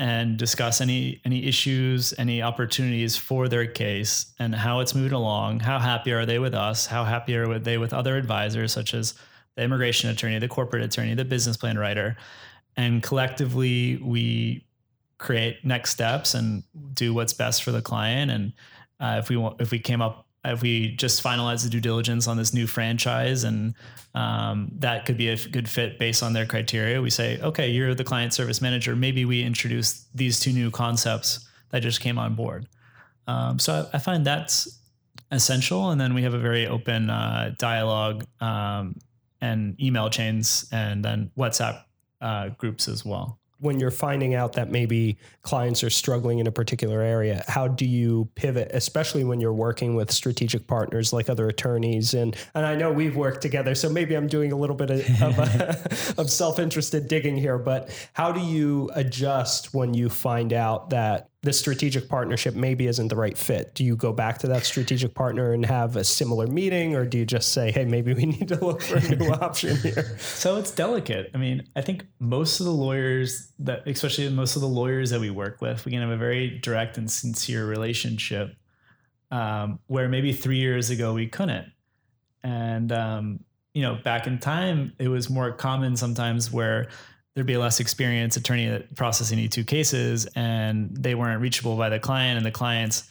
and 0.00 0.38
discuss 0.38 0.80
any 0.80 1.20
any 1.26 1.44
issues, 1.46 2.14
any 2.16 2.40
opportunities 2.40 3.18
for 3.18 3.48
their 3.48 3.66
case, 3.66 4.32
and 4.38 4.54
how 4.54 4.80
it's 4.80 4.94
moving 4.94 5.12
along. 5.12 5.60
How 5.60 5.78
happy 5.78 6.10
are 6.12 6.24
they 6.24 6.38
with 6.38 6.54
us? 6.54 6.86
How 6.86 7.04
happy 7.04 7.36
are 7.36 7.58
they 7.58 7.76
with 7.76 7.92
other 7.92 8.16
advisors, 8.16 8.72
such 8.72 8.94
as 8.94 9.14
the 9.56 9.62
immigration 9.62 10.08
attorney, 10.08 10.38
the 10.38 10.48
corporate 10.48 10.82
attorney, 10.82 11.14
the 11.14 11.26
business 11.26 11.58
plan 11.58 11.76
writer, 11.78 12.16
and 12.78 13.02
collectively 13.02 13.98
we 13.98 14.64
create 15.18 15.62
next 15.66 15.90
steps 15.90 16.32
and 16.32 16.64
do 16.94 17.12
what's 17.12 17.34
best 17.34 17.62
for 17.62 17.70
the 17.70 17.82
client. 17.82 18.30
And 18.30 18.54
uh, 19.00 19.16
if 19.18 19.28
we 19.28 19.36
want, 19.36 19.60
if 19.60 19.70
we 19.70 19.78
came 19.78 20.00
up 20.00 20.26
we 20.62 20.96
just 20.96 21.22
finalize 21.22 21.62
the 21.64 21.70
due 21.70 21.80
diligence 21.80 22.26
on 22.26 22.36
this 22.36 22.54
new 22.54 22.66
franchise 22.66 23.44
and 23.44 23.74
um, 24.14 24.70
that 24.78 25.06
could 25.06 25.16
be 25.16 25.28
a 25.28 25.36
good 25.36 25.68
fit 25.68 25.98
based 25.98 26.22
on 26.22 26.32
their 26.32 26.46
criteria, 26.46 27.00
we 27.00 27.10
say, 27.10 27.40
okay, 27.40 27.70
you're 27.70 27.94
the 27.94 28.04
client 28.04 28.34
service 28.34 28.60
manager. 28.60 28.96
Maybe 28.96 29.24
we 29.24 29.42
introduce 29.42 30.06
these 30.14 30.40
two 30.40 30.52
new 30.52 30.70
concepts 30.70 31.48
that 31.70 31.80
just 31.80 32.00
came 32.00 32.18
on 32.18 32.34
board. 32.34 32.66
Um, 33.26 33.58
so 33.58 33.88
I, 33.92 33.96
I, 33.96 33.98
find 34.00 34.26
that's 34.26 34.80
essential. 35.30 35.90
And 35.90 36.00
then 36.00 36.14
we 36.14 36.22
have 36.22 36.34
a 36.34 36.38
very 36.38 36.66
open 36.66 37.10
uh, 37.10 37.54
dialogue 37.58 38.24
um, 38.40 38.96
and 39.40 39.80
email 39.80 40.10
chains 40.10 40.68
and 40.72 41.04
then 41.04 41.30
WhatsApp 41.38 41.84
uh, 42.20 42.48
groups 42.58 42.88
as 42.88 43.04
well 43.04 43.39
when 43.60 43.78
you're 43.78 43.90
finding 43.90 44.34
out 44.34 44.54
that 44.54 44.70
maybe 44.70 45.16
clients 45.42 45.84
are 45.84 45.90
struggling 45.90 46.38
in 46.38 46.46
a 46.46 46.52
particular 46.52 47.00
area, 47.00 47.44
how 47.46 47.68
do 47.68 47.86
you 47.86 48.28
pivot, 48.34 48.70
especially 48.72 49.24
when 49.24 49.40
you're 49.40 49.52
working 49.52 49.94
with 49.94 50.10
strategic 50.10 50.66
partners 50.66 51.12
like 51.12 51.28
other 51.28 51.48
attorneys? 51.48 52.14
And 52.14 52.36
and 52.54 52.66
I 52.66 52.74
know 52.74 52.92
we've 52.92 53.16
worked 53.16 53.42
together, 53.42 53.74
so 53.74 53.88
maybe 53.88 54.14
I'm 54.14 54.26
doing 54.26 54.52
a 54.52 54.56
little 54.56 54.76
bit 54.76 54.90
of, 54.90 55.22
of, 55.22 55.38
of 56.18 56.30
self-interested 56.30 57.08
digging 57.08 57.36
here. 57.36 57.58
But 57.58 57.90
how 58.14 58.32
do 58.32 58.40
you 58.40 58.90
adjust 58.94 59.74
when 59.74 59.94
you 59.94 60.08
find 60.08 60.52
out 60.52 60.90
that 60.90 61.30
the 61.42 61.52
strategic 61.52 62.08
partnership 62.08 62.54
maybe 62.54 62.86
isn't 62.86 63.08
the 63.08 63.16
right 63.16 63.36
fit? 63.36 63.74
Do 63.74 63.82
you 63.82 63.96
go 63.96 64.12
back 64.12 64.38
to 64.38 64.46
that 64.48 64.64
strategic 64.64 65.14
partner 65.14 65.52
and 65.52 65.64
have 65.64 65.96
a 65.96 66.04
similar 66.04 66.46
meeting, 66.46 66.94
or 66.94 67.06
do 67.06 67.16
you 67.16 67.24
just 67.24 67.52
say, 67.52 67.70
hey, 67.70 67.86
maybe 67.86 68.12
we 68.12 68.26
need 68.26 68.48
to 68.48 68.62
look 68.62 68.82
for 68.82 68.98
a 68.98 69.16
new 69.16 69.30
option 69.30 69.76
here? 69.76 70.18
So 70.18 70.58
it's 70.58 70.70
delicate. 70.70 71.30
I 71.34 71.38
mean, 71.38 71.66
I 71.74 71.80
think 71.80 72.06
most 72.18 72.60
of 72.60 72.66
the 72.66 72.72
lawyers 72.72 73.52
that, 73.60 73.86
especially 73.86 74.28
most 74.28 74.54
of 74.54 74.62
the 74.62 74.68
lawyers 74.68 75.10
that 75.10 75.20
we 75.20 75.30
work 75.30 75.62
with, 75.62 75.84
we 75.86 75.92
can 75.92 76.02
have 76.02 76.10
a 76.10 76.16
very 76.16 76.58
direct 76.58 76.98
and 76.98 77.10
sincere 77.10 77.66
relationship 77.66 78.54
um, 79.30 79.78
where 79.86 80.08
maybe 80.08 80.32
three 80.32 80.58
years 80.58 80.90
ago 80.90 81.14
we 81.14 81.26
couldn't. 81.26 81.72
And, 82.42 82.92
um, 82.92 83.40
you 83.72 83.82
know, 83.82 83.98
back 84.02 84.26
in 84.26 84.38
time, 84.38 84.92
it 84.98 85.08
was 85.08 85.30
more 85.30 85.52
common 85.52 85.96
sometimes 85.96 86.52
where 86.52 86.88
there'd 87.34 87.46
be 87.46 87.54
a 87.54 87.60
less 87.60 87.80
experienced 87.80 88.36
attorney 88.36 88.84
processing 88.96 89.38
E2 89.38 89.66
cases 89.66 90.26
and 90.34 90.90
they 90.96 91.14
weren't 91.14 91.40
reachable 91.40 91.76
by 91.76 91.88
the 91.88 91.98
client 91.98 92.36
and 92.36 92.44
the 92.44 92.50
clients 92.50 93.08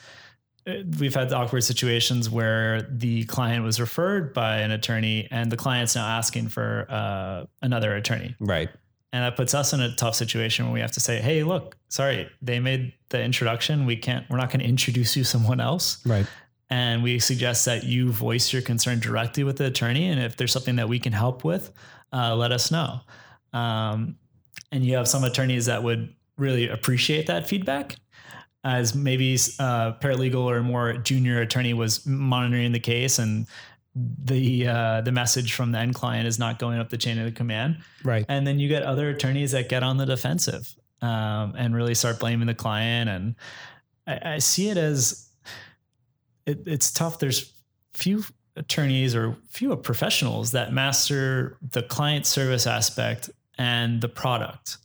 uh, 0.67 0.73
we've 0.99 1.15
had 1.15 1.31
awkward 1.31 1.63
situations 1.63 2.29
where 2.29 2.81
the 2.81 3.23
client 3.25 3.63
was 3.63 3.79
referred 3.79 4.33
by 4.33 4.57
an 4.57 4.71
attorney 4.71 5.27
and 5.31 5.51
the 5.51 5.57
client's 5.57 5.95
now 5.95 6.05
asking 6.05 6.49
for 6.49 6.85
uh, 6.89 7.45
another 7.61 7.95
attorney. 7.95 8.35
Right. 8.39 8.69
And 9.11 9.23
that 9.23 9.35
puts 9.35 9.53
us 9.53 9.73
in 9.73 9.81
a 9.81 9.95
tough 9.95 10.15
situation 10.15 10.65
where 10.65 10.73
we 10.73 10.81
have 10.81 10.91
to 10.91 10.99
say 10.99 11.19
hey 11.19 11.43
look 11.43 11.75
sorry 11.87 12.29
they 12.41 12.59
made 12.59 12.93
the 13.09 13.21
introduction. 13.21 13.85
We 13.85 13.95
can't 13.95 14.29
we're 14.29 14.37
not 14.37 14.49
going 14.49 14.59
to 14.59 14.67
introduce 14.67 15.15
you 15.15 15.23
someone 15.35 15.59
else. 15.59 16.05
Right. 16.05 16.27
And 16.71 17.01
we 17.01 17.17
suggest 17.17 17.65
that 17.65 17.83
you 17.83 18.11
voice 18.11 18.53
your 18.53 18.61
concern 18.61 18.99
directly 18.99 19.43
with 19.43 19.57
the 19.57 19.65
attorney 19.65 20.09
and 20.09 20.19
if 20.19 20.35
there's 20.35 20.51
something 20.51 20.75
that 20.75 20.89
we 20.89 20.99
can 20.99 21.13
help 21.13 21.43
with 21.43 21.71
uh, 22.11 22.35
let 22.35 22.51
us 22.51 22.69
know 22.69 23.01
um, 23.53 24.17
and 24.71 24.85
you 24.85 24.95
have 24.95 25.07
some 25.07 25.23
attorneys 25.23 25.65
that 25.65 25.83
would 25.83 26.13
really 26.37 26.67
appreciate 26.69 27.27
that 27.27 27.47
feedback 27.47 27.95
as 28.63 28.93
maybe 28.93 29.35
a 29.59 29.63
uh, 29.63 29.99
paralegal 29.99 30.43
or 30.43 30.61
more 30.61 30.93
junior 30.93 31.41
attorney 31.41 31.73
was 31.73 32.05
monitoring 32.05 32.71
the 32.71 32.79
case 32.79 33.19
and 33.19 33.47
the 33.95 34.67
uh, 34.67 35.01
the 35.01 35.11
message 35.11 35.53
from 35.53 35.71
the 35.71 35.79
end 35.79 35.95
client 35.95 36.27
is 36.27 36.37
not 36.37 36.59
going 36.59 36.79
up 36.79 36.89
the 36.89 36.97
chain 36.97 37.17
of 37.17 37.33
command. 37.33 37.79
Right. 38.03 38.25
And 38.29 38.45
then 38.45 38.59
you 38.59 38.67
get 38.67 38.83
other 38.83 39.09
attorneys 39.09 39.51
that 39.51 39.69
get 39.69 39.83
on 39.83 39.97
the 39.97 40.05
defensive 40.05 40.73
um, 41.01 41.53
and 41.57 41.75
really 41.75 41.95
start 41.95 42.19
blaming 42.19 42.47
the 42.47 42.53
client. 42.53 43.09
And 43.09 43.35
I, 44.05 44.33
I 44.35 44.37
see 44.39 44.69
it 44.69 44.77
as 44.77 45.29
it, 46.45 46.59
it's 46.65 46.91
tough. 46.91 47.19
There's 47.19 47.53
few 47.93 48.23
attorneys 48.55 49.15
or 49.15 49.35
few 49.49 49.75
professionals 49.77 50.51
that 50.51 50.73
master 50.73 51.57
the 51.61 51.81
client 51.81 52.25
service 52.25 52.67
aspect 52.67 53.29
and 53.59 54.01
the 54.01 54.09
product. 54.09 54.77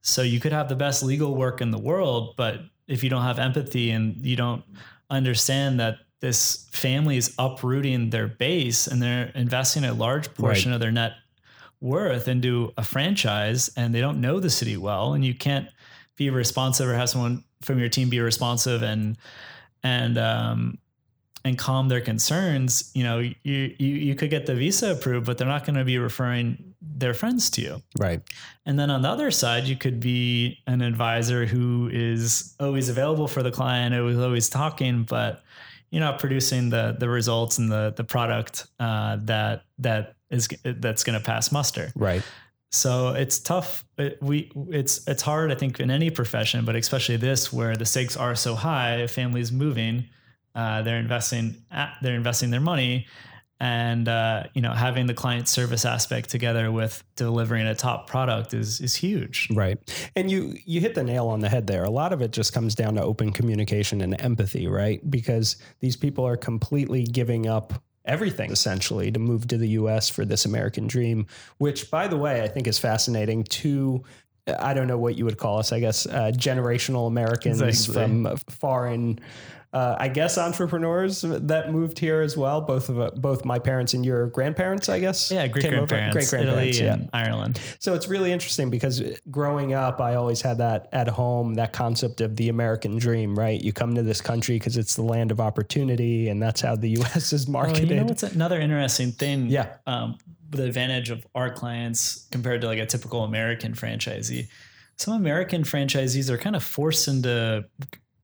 So 0.00 0.22
you 0.22 0.40
could 0.40 0.52
have 0.52 0.70
the 0.70 0.76
best 0.76 1.02
legal 1.02 1.34
work 1.34 1.60
in 1.60 1.72
the 1.72 1.78
world, 1.78 2.34
but 2.36 2.60
if 2.88 3.04
you 3.04 3.10
don't 3.10 3.22
have 3.22 3.38
empathy 3.38 3.90
and 3.90 4.24
you 4.24 4.36
don't 4.36 4.64
understand 5.10 5.78
that 5.80 5.96
this 6.20 6.68
family 6.72 7.16
is 7.16 7.34
uprooting 7.38 8.10
their 8.10 8.28
base 8.28 8.86
and 8.86 9.02
they're 9.02 9.32
investing 9.34 9.84
a 9.84 9.92
large 9.92 10.32
portion 10.34 10.70
right. 10.70 10.76
of 10.76 10.80
their 10.80 10.92
net 10.92 11.12
worth 11.80 12.28
into 12.28 12.72
a 12.76 12.84
franchise 12.84 13.70
and 13.76 13.94
they 13.94 14.00
don't 14.00 14.20
know 14.20 14.38
the 14.38 14.50
city 14.50 14.76
well 14.76 15.14
and 15.14 15.24
you 15.24 15.34
can't 15.34 15.68
be 16.16 16.30
responsive 16.30 16.88
or 16.88 16.94
have 16.94 17.08
someone 17.08 17.42
from 17.62 17.78
your 17.78 17.88
team 17.88 18.08
be 18.08 18.20
responsive 18.20 18.82
and 18.82 19.16
and 19.82 20.18
um 20.18 20.78
and 21.44 21.56
calm 21.56 21.88
their 21.88 22.02
concerns, 22.02 22.90
you 22.94 23.02
know, 23.02 23.18
you 23.18 23.34
you 23.42 23.74
you 23.78 24.14
could 24.14 24.30
get 24.30 24.46
the 24.46 24.54
visa 24.54 24.92
approved, 24.92 25.26
but 25.26 25.38
they're 25.38 25.48
not 25.48 25.64
going 25.64 25.76
to 25.76 25.84
be 25.84 25.98
referring 25.98 26.69
their 27.00 27.14
friends 27.14 27.50
to 27.50 27.62
you. 27.62 27.82
Right. 27.98 28.20
And 28.66 28.78
then 28.78 28.90
on 28.90 29.02
the 29.02 29.08
other 29.08 29.30
side, 29.30 29.64
you 29.64 29.76
could 29.76 30.00
be 30.00 30.58
an 30.66 30.82
advisor 30.82 31.46
who 31.46 31.90
is 31.92 32.54
always 32.60 32.88
available 32.88 33.26
for 33.26 33.42
the 33.42 33.50
client, 33.50 33.94
is 33.94 34.18
always 34.18 34.48
talking, 34.48 35.04
but 35.04 35.42
you're 35.90 36.00
not 36.00 36.18
producing 36.18 36.70
the 36.70 36.96
the 36.98 37.08
results 37.08 37.58
and 37.58 37.70
the 37.70 37.92
the 37.96 38.04
product 38.04 38.66
uh, 38.78 39.16
that 39.22 39.64
that 39.78 40.14
is 40.30 40.48
that's 40.64 41.02
going 41.02 41.18
to 41.18 41.24
pass 41.24 41.50
muster. 41.50 41.90
Right. 41.96 42.22
So 42.72 43.08
it's 43.08 43.40
tough. 43.40 43.84
It, 43.98 44.22
we 44.22 44.52
it's 44.68 45.08
it's 45.08 45.22
hard, 45.22 45.50
I 45.50 45.56
think, 45.56 45.80
in 45.80 45.90
any 45.90 46.10
profession, 46.10 46.64
but 46.64 46.76
especially 46.76 47.16
this, 47.16 47.52
where 47.52 47.74
the 47.76 47.84
stakes 47.84 48.16
are 48.16 48.36
so 48.36 48.54
high, 48.54 49.06
families 49.08 49.50
moving 49.50 50.08
uh, 50.54 50.82
they're 50.82 50.98
investing 50.98 51.56
at, 51.70 51.96
they're 52.02 52.16
investing 52.16 52.50
their 52.50 52.60
money 52.60 53.06
and 53.60 54.08
uh, 54.08 54.44
you 54.54 54.62
know 54.62 54.72
having 54.72 55.06
the 55.06 55.14
client 55.14 55.46
service 55.46 55.84
aspect 55.84 56.30
together 56.30 56.72
with 56.72 57.04
delivering 57.16 57.66
a 57.66 57.74
top 57.74 58.06
product 58.06 58.54
is 58.54 58.80
is 58.80 58.94
huge. 58.94 59.48
Right. 59.52 59.78
And 60.16 60.30
you 60.30 60.54
you 60.64 60.80
hit 60.80 60.94
the 60.94 61.04
nail 61.04 61.28
on 61.28 61.40
the 61.40 61.48
head 61.48 61.66
there. 61.66 61.84
A 61.84 61.90
lot 61.90 62.12
of 62.12 62.22
it 62.22 62.32
just 62.32 62.52
comes 62.52 62.74
down 62.74 62.94
to 62.94 63.02
open 63.02 63.32
communication 63.32 64.00
and 64.00 64.20
empathy 64.20 64.66
right? 64.66 65.08
Because 65.10 65.56
these 65.80 65.96
people 65.96 66.26
are 66.26 66.36
completely 66.36 67.04
giving 67.04 67.46
up 67.46 67.82
everything 68.06 68.50
essentially 68.50 69.12
to 69.12 69.18
move 69.18 69.46
to 69.48 69.58
the 69.58 69.68
US 69.70 70.08
for 70.08 70.24
this 70.24 70.46
American 70.46 70.86
dream 70.86 71.26
which 71.58 71.90
by 71.90 72.08
the 72.08 72.16
way 72.16 72.42
I 72.42 72.48
think 72.48 72.66
is 72.66 72.78
fascinating 72.78 73.44
to 73.44 74.02
I 74.58 74.72
don't 74.72 74.88
know 74.88 74.98
what 74.98 75.16
you 75.16 75.26
would 75.26 75.36
call 75.36 75.58
us 75.58 75.70
I 75.70 75.80
guess 75.80 76.06
uh, 76.06 76.32
generational 76.34 77.06
Americans 77.06 77.60
exactly. 77.60 77.94
from 77.94 78.36
foreign 78.48 79.20
uh, 79.72 79.96
I 79.98 80.08
guess 80.08 80.36
entrepreneurs 80.36 81.20
that 81.22 81.70
moved 81.70 81.98
here 82.00 82.22
as 82.22 82.36
well. 82.36 82.60
Both 82.60 82.88
of 82.88 82.98
uh, 82.98 83.10
both 83.14 83.44
my 83.44 83.60
parents 83.60 83.94
and 83.94 84.04
your 84.04 84.26
grandparents, 84.26 84.88
I 84.88 84.98
guess. 84.98 85.30
Yeah, 85.30 85.46
great 85.46 85.68
grandparents, 85.68 86.14
great 86.14 86.28
grandparents, 86.28 86.80
yeah. 86.80 86.96
Ireland. 87.12 87.60
So 87.78 87.94
it's 87.94 88.08
really 88.08 88.32
interesting 88.32 88.68
because 88.68 89.00
growing 89.30 89.72
up, 89.72 90.00
I 90.00 90.16
always 90.16 90.42
had 90.42 90.58
that 90.58 90.88
at 90.92 91.06
home, 91.06 91.54
that 91.54 91.72
concept 91.72 92.20
of 92.20 92.34
the 92.34 92.48
American 92.48 92.98
dream. 92.98 93.38
Right, 93.38 93.60
you 93.60 93.72
come 93.72 93.94
to 93.94 94.02
this 94.02 94.20
country 94.20 94.56
because 94.56 94.76
it's 94.76 94.96
the 94.96 95.04
land 95.04 95.30
of 95.30 95.40
opportunity, 95.40 96.28
and 96.28 96.42
that's 96.42 96.60
how 96.60 96.74
the 96.74 96.88
U.S. 97.00 97.32
is 97.32 97.46
marketed. 97.46 97.92
Oh, 97.92 97.94
you 97.94 98.00
know 98.00 98.06
what's 98.06 98.24
another 98.24 98.60
interesting 98.60 99.12
thing? 99.12 99.46
Yeah. 99.46 99.76
Um, 99.86 100.18
the 100.50 100.64
advantage 100.64 101.10
of 101.10 101.24
our 101.36 101.48
clients 101.48 102.26
compared 102.32 102.60
to 102.62 102.66
like 102.66 102.80
a 102.80 102.86
typical 102.86 103.22
American 103.22 103.72
franchisee. 103.74 104.48
Some 104.96 105.14
American 105.14 105.62
franchisees 105.62 106.28
are 106.28 106.38
kind 106.38 106.56
of 106.56 106.64
forced 106.64 107.06
into 107.06 107.66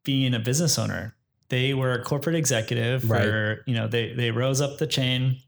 being 0.03 0.35
a 0.35 0.41
business 0.41 0.79
owner 0.79 1.16
they 1.49 1.75
were 1.75 1.93
a 1.93 2.03
corporate 2.03 2.37
executive 2.37 3.09
right. 3.11 3.59
you 3.67 3.75
know 3.75 3.89
they 3.89 4.13
they 4.13 4.31
rose 4.31 4.61
up 4.61 4.79
the 4.79 4.87
chain. 4.87 5.39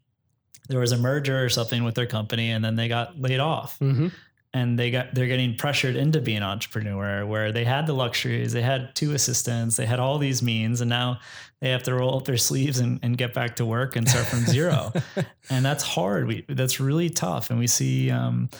There 0.68 0.80
was 0.80 0.92
a 0.92 0.98
merger 0.98 1.42
or 1.42 1.48
something 1.48 1.82
with 1.82 1.94
their 1.94 2.06
company 2.06 2.50
and 2.50 2.64
then 2.64 2.76
they 2.76 2.88
got 2.88 3.18
laid 3.18 3.40
off. 3.40 3.78
Mm-hmm. 3.78 4.08
and 4.52 4.78
they 4.78 4.90
got 4.90 5.14
they're 5.14 5.26
getting 5.26 5.56
pressured 5.56 5.96
into 5.96 6.20
being 6.20 6.38
an 6.38 6.42
entrepreneur 6.42 7.24
where 7.26 7.52
they 7.52 7.64
had 7.64 7.86
the 7.86 7.92
luxuries 7.92 8.52
they 8.52 8.62
had 8.62 8.94
two 8.94 9.12
assistants 9.12 9.76
they 9.76 9.84
had 9.84 10.00
all 10.00 10.18
these 10.18 10.42
means 10.42 10.80
and 10.80 10.88
now 10.88 11.18
they 11.60 11.70
have 11.70 11.82
to 11.84 11.94
roll 11.94 12.16
up 12.16 12.24
their 12.24 12.36
sleeves 12.36 12.78
and, 12.78 13.00
and 13.02 13.18
get 13.18 13.34
back 13.34 13.56
to 13.56 13.66
work 13.66 13.96
and 13.96 14.08
start 14.08 14.26
from 14.26 14.40
zero. 14.40 14.92
And 15.50 15.64
that's 15.64 15.82
hard. 15.82 16.26
We 16.26 16.44
that's 16.48 16.78
really 16.78 17.08
tough. 17.08 17.48
And 17.48 17.58
we 17.58 17.66
see 17.66 18.10
um, 18.10 18.50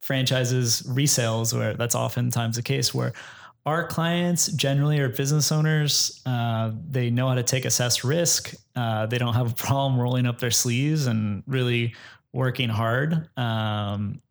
franchises 0.00 0.82
resales 0.82 1.56
where 1.56 1.72
that's 1.72 1.94
oftentimes 1.94 2.56
the 2.56 2.62
case 2.62 2.92
where 2.92 3.14
our 3.66 3.84
clients 3.84 4.46
generally 4.46 5.00
are 5.00 5.08
business 5.08 5.50
owners. 5.50 6.22
Uh, 6.24 6.70
they 6.88 7.10
know 7.10 7.28
how 7.28 7.34
to 7.34 7.42
take 7.42 7.64
assess 7.64 8.04
risk. 8.04 8.54
Uh, 8.76 9.06
they 9.06 9.18
don't 9.18 9.34
have 9.34 9.50
a 9.50 9.54
problem 9.56 10.00
rolling 10.00 10.24
up 10.24 10.38
their 10.38 10.52
sleeves 10.52 11.06
and 11.06 11.42
really 11.46 11.94
working 12.32 12.68
hard. 12.68 13.28
Um, 13.36 14.22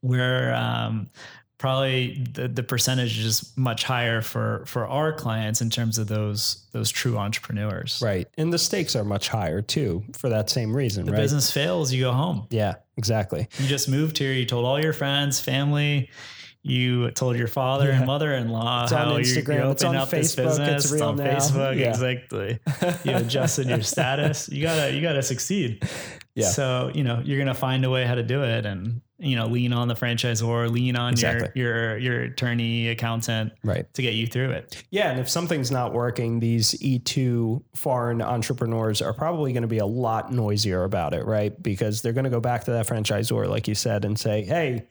where 0.00 0.54
um, 0.54 1.10
probably 1.58 2.24
the, 2.32 2.48
the 2.48 2.62
percentage 2.62 3.18
is 3.18 3.52
much 3.54 3.84
higher 3.84 4.22
for 4.22 4.64
for 4.66 4.88
our 4.88 5.12
clients 5.12 5.60
in 5.60 5.68
terms 5.68 5.98
of 5.98 6.08
those 6.08 6.64
those 6.72 6.90
true 6.90 7.18
entrepreneurs. 7.18 8.00
Right, 8.02 8.26
and 8.38 8.50
the 8.50 8.58
stakes 8.58 8.96
are 8.96 9.04
much 9.04 9.28
higher 9.28 9.60
too 9.60 10.02
for 10.14 10.30
that 10.30 10.48
same 10.48 10.74
reason. 10.74 11.04
The 11.04 11.12
right? 11.12 11.18
business 11.20 11.50
fails, 11.50 11.92
you 11.92 12.04
go 12.04 12.12
home. 12.12 12.46
Yeah, 12.48 12.76
exactly. 12.96 13.46
You 13.58 13.68
just 13.68 13.90
moved 13.90 14.16
here. 14.16 14.32
You 14.32 14.46
told 14.46 14.64
all 14.64 14.82
your 14.82 14.94
friends, 14.94 15.38
family 15.38 16.08
you 16.62 17.10
told 17.12 17.36
your 17.36 17.48
father 17.48 17.88
yeah. 17.88 17.98
and 17.98 18.06
mother-in-law 18.06 18.84
it's 18.84 18.92
how 18.92 19.14
on 19.14 19.22
Instagram, 19.22 19.54
you, 19.54 19.64
you 19.64 19.70
it's 19.70 19.84
on 19.84 19.96
up 19.96 20.08
Facebook, 20.08 20.12
this 20.12 20.36
business. 20.36 20.84
It's, 20.84 20.92
real 20.92 21.04
on 21.04 21.16
now. 21.16 21.24
Facebook, 21.24 21.78
yeah. 21.78 21.88
exactly. 21.88 22.58
You 23.04 23.16
adjusted 23.16 23.68
your 23.68 23.82
status. 23.82 24.48
You 24.48 24.62
gotta, 24.62 24.92
you 24.92 25.00
gotta 25.00 25.22
succeed. 25.22 25.82
Yeah. 26.34 26.48
So, 26.48 26.90
you 26.94 27.02
know, 27.02 27.20
you're 27.24 27.38
going 27.38 27.48
to 27.48 27.54
find 27.54 27.84
a 27.84 27.90
way 27.90 28.04
how 28.04 28.14
to 28.14 28.22
do 28.22 28.44
it 28.44 28.64
and, 28.64 29.00
you 29.18 29.36
know, 29.36 29.46
lean 29.46 29.72
on 29.72 29.88
the 29.88 29.94
franchisor, 29.94 30.70
lean 30.70 30.96
on 30.96 31.12
Exactly. 31.12 31.48
your, 31.54 31.98
your, 31.98 31.98
your 31.98 32.22
attorney, 32.22 32.88
accountant 32.88 33.52
Right. 33.64 33.92
to 33.94 34.02
get 34.02 34.14
you 34.14 34.26
through 34.26 34.50
it. 34.52 34.82
Yeah, 34.90 35.10
and 35.10 35.20
if 35.20 35.28
something's 35.28 35.70
not 35.70 35.92
working, 35.92 36.40
these 36.40 36.72
E2 36.74 37.62
foreign 37.74 38.22
entrepreneurs 38.22 39.02
are 39.02 39.12
probably 39.12 39.52
going 39.52 39.62
to 39.62 39.68
be 39.68 39.78
a 39.78 39.86
lot 39.86 40.32
noisier 40.32 40.84
about 40.84 41.14
it, 41.14 41.26
right? 41.26 41.60
Because 41.60 42.00
they're 42.00 42.12
going 42.12 42.24
to 42.24 42.30
go 42.30 42.40
back 42.40 42.64
to 42.64 42.70
that 42.72 42.86
franchisor, 42.86 43.48
like 43.48 43.66
you 43.66 43.74
said, 43.74 44.04
and 44.04 44.18
say, 44.18 44.42
hey, 44.44 44.86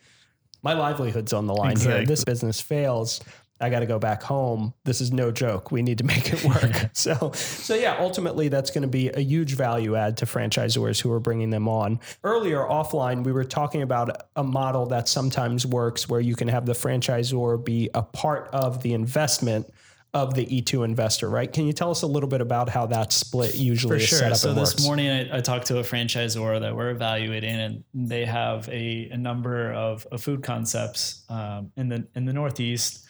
my 0.62 0.74
livelihood's 0.74 1.34
on 1.34 1.48
the 1.48 1.54
line 1.54 1.78
here. 1.78 1.92
Exactly. 1.92 2.06
This 2.06 2.24
business 2.24 2.62
fails. 2.62 3.22
I 3.62 3.70
got 3.70 3.80
to 3.80 3.86
go 3.86 4.00
back 4.00 4.24
home. 4.24 4.74
This 4.86 5.02
is 5.02 5.12
no 5.12 5.32
joke. 5.32 5.72
We 5.72 5.82
need 5.82 5.98
to 5.98 6.06
make 6.06 6.32
it 6.32 6.44
work. 6.46 6.90
so, 6.94 7.32
so 7.34 7.76
yeah, 7.76 7.98
ultimately 8.00 8.48
that's 8.48 8.72
going 8.72 8.84
to 8.84 8.88
be 8.88 9.10
a 9.10 9.20
huge 9.20 9.56
value 9.56 9.96
add 9.96 10.18
to 10.18 10.26
franchisors 10.26 11.02
who 11.02 11.12
are 11.12 11.20
bringing 11.20 11.50
them 11.50 11.68
on. 11.68 12.00
Earlier 12.24 12.60
offline, 12.60 13.24
we 13.24 13.34
were 13.34 13.44
talking 13.44 13.82
about 13.82 14.28
a 14.36 14.44
model 14.44 14.86
that 14.88 15.10
sometimes 15.10 15.66
works 15.66 16.08
where 16.08 16.22
you 16.22 16.36
can 16.36 16.48
have 16.48 16.66
the 16.66 16.74
franchisor 16.74 17.64
be 17.64 17.90
a 17.94 18.02
part 18.02 18.50
of 18.54 18.82
the 18.82 18.94
investment 18.94 19.70
of 20.14 20.34
the 20.34 20.46
E2 20.46 20.84
investor, 20.86 21.30
right? 21.30 21.52
Can 21.54 21.68
you 21.68 21.74
tell 21.74 21.92
us 21.92 22.02
a 22.02 22.08
little 22.08 22.30
bit 22.30 22.42
about 22.42 22.68
how 22.70 22.88
that 22.88 23.12
split 23.14 23.54
usually 23.56 24.00
For 24.00 24.04
is 24.04 24.10
set 24.10 24.18
sure. 24.20 24.28
up 24.32 24.38
So 24.38 24.54
this 24.54 24.74
works? 24.74 24.84
morning 24.84 25.10
I, 25.10 25.38
I 25.38 25.42
talked 25.42 25.68
to 25.68 25.78
a 25.78 25.84
franchisor 25.84 26.60
that 26.60 26.76
we're 26.76 26.90
evaluating, 26.90 27.56
and 27.56 27.84
they 27.94 28.26
have 28.26 28.68
a, 28.70 29.10
a 29.12 29.18
number 29.18 29.72
of, 29.74 30.08
of 30.12 30.22
food 30.24 30.42
concepts 30.42 31.24
um, 31.30 31.72
in 31.78 31.90
the 31.90 32.08
in 32.16 32.26
the 32.26 32.34
Northeast, 32.34 33.06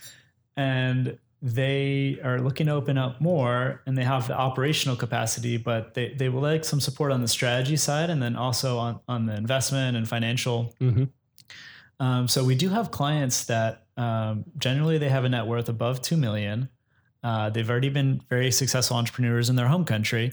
and 0.57 1.17
they 1.41 2.19
are 2.21 2.39
looking 2.39 2.65
to 2.65 2.73
open 2.73 2.97
up 2.97 3.21
more, 3.21 3.81
and 3.85 3.97
they 3.97 4.03
have 4.03 4.27
the 4.27 4.37
operational 4.37 4.97
capacity, 4.97 5.55
but 5.55 5.93
they 5.93 6.13
they 6.15 6.27
will 6.27 6.41
like 6.41 6.65
some 6.65 6.81
support 6.81 7.13
on 7.13 7.21
the 7.21 7.29
strategy 7.29 7.77
side, 7.77 8.09
and 8.09 8.21
then 8.21 8.35
also 8.35 8.77
on 8.77 8.99
on 9.07 9.25
the 9.25 9.35
investment 9.37 9.95
and 9.95 10.05
financial. 10.07 10.73
Mhm. 10.81 11.09
Um, 12.01 12.27
so 12.27 12.43
we 12.43 12.55
do 12.55 12.67
have 12.69 12.91
clients 12.91 13.45
that 13.45 13.83
um, 13.97 14.43
generally 14.57 14.97
they 14.97 15.09
have 15.09 15.23
a 15.25 15.29
net 15.29 15.45
worth 15.47 15.69
above 15.69 16.01
two 16.01 16.17
million. 16.17 16.67
Uh, 17.23 17.49
they've 17.49 17.69
already 17.69 17.89
been 17.89 18.21
very 18.29 18.51
successful 18.51 18.97
entrepreneurs 18.97 19.49
in 19.49 19.55
their 19.55 19.67
home 19.67 19.85
country, 19.85 20.31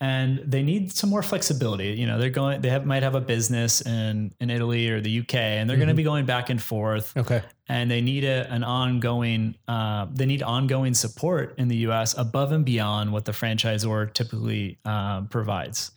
and 0.00 0.38
they 0.46 0.62
need 0.62 0.92
some 0.92 1.10
more 1.10 1.22
flexibility. 1.22 1.88
You 1.88 2.06
know, 2.06 2.18
they're 2.18 2.30
going, 2.30 2.60
they 2.62 2.70
have 2.70 2.86
might 2.86 3.02
have 3.02 3.14
a 3.14 3.20
business 3.20 3.80
in 3.82 4.32
in 4.40 4.48
Italy 4.48 4.88
or 4.88 5.00
the 5.00 5.18
UK, 5.20 5.34
and 5.34 5.68
they're 5.68 5.76
going 5.76 5.88
to 5.88 5.94
be 5.94 6.02
going 6.04 6.26
back 6.26 6.48
and 6.50 6.62
forth, 6.62 7.14
Okay. 7.16 7.42
and 7.68 7.90
they 7.90 8.00
need 8.00 8.24
a, 8.24 8.50
an 8.50 8.64
ongoing, 8.64 9.56
uh, 9.68 10.06
they 10.12 10.24
need 10.26 10.42
ongoing 10.42 10.94
support 10.94 11.54
in 11.58 11.68
the 11.68 11.76
U.S. 11.88 12.16
above 12.16 12.52
and 12.52 12.64
beyond 12.64 13.12
what 13.12 13.24
the 13.24 13.32
franchisor 13.32 14.12
typically 14.14 14.78
um, 14.84 15.26
provides. 15.28 15.90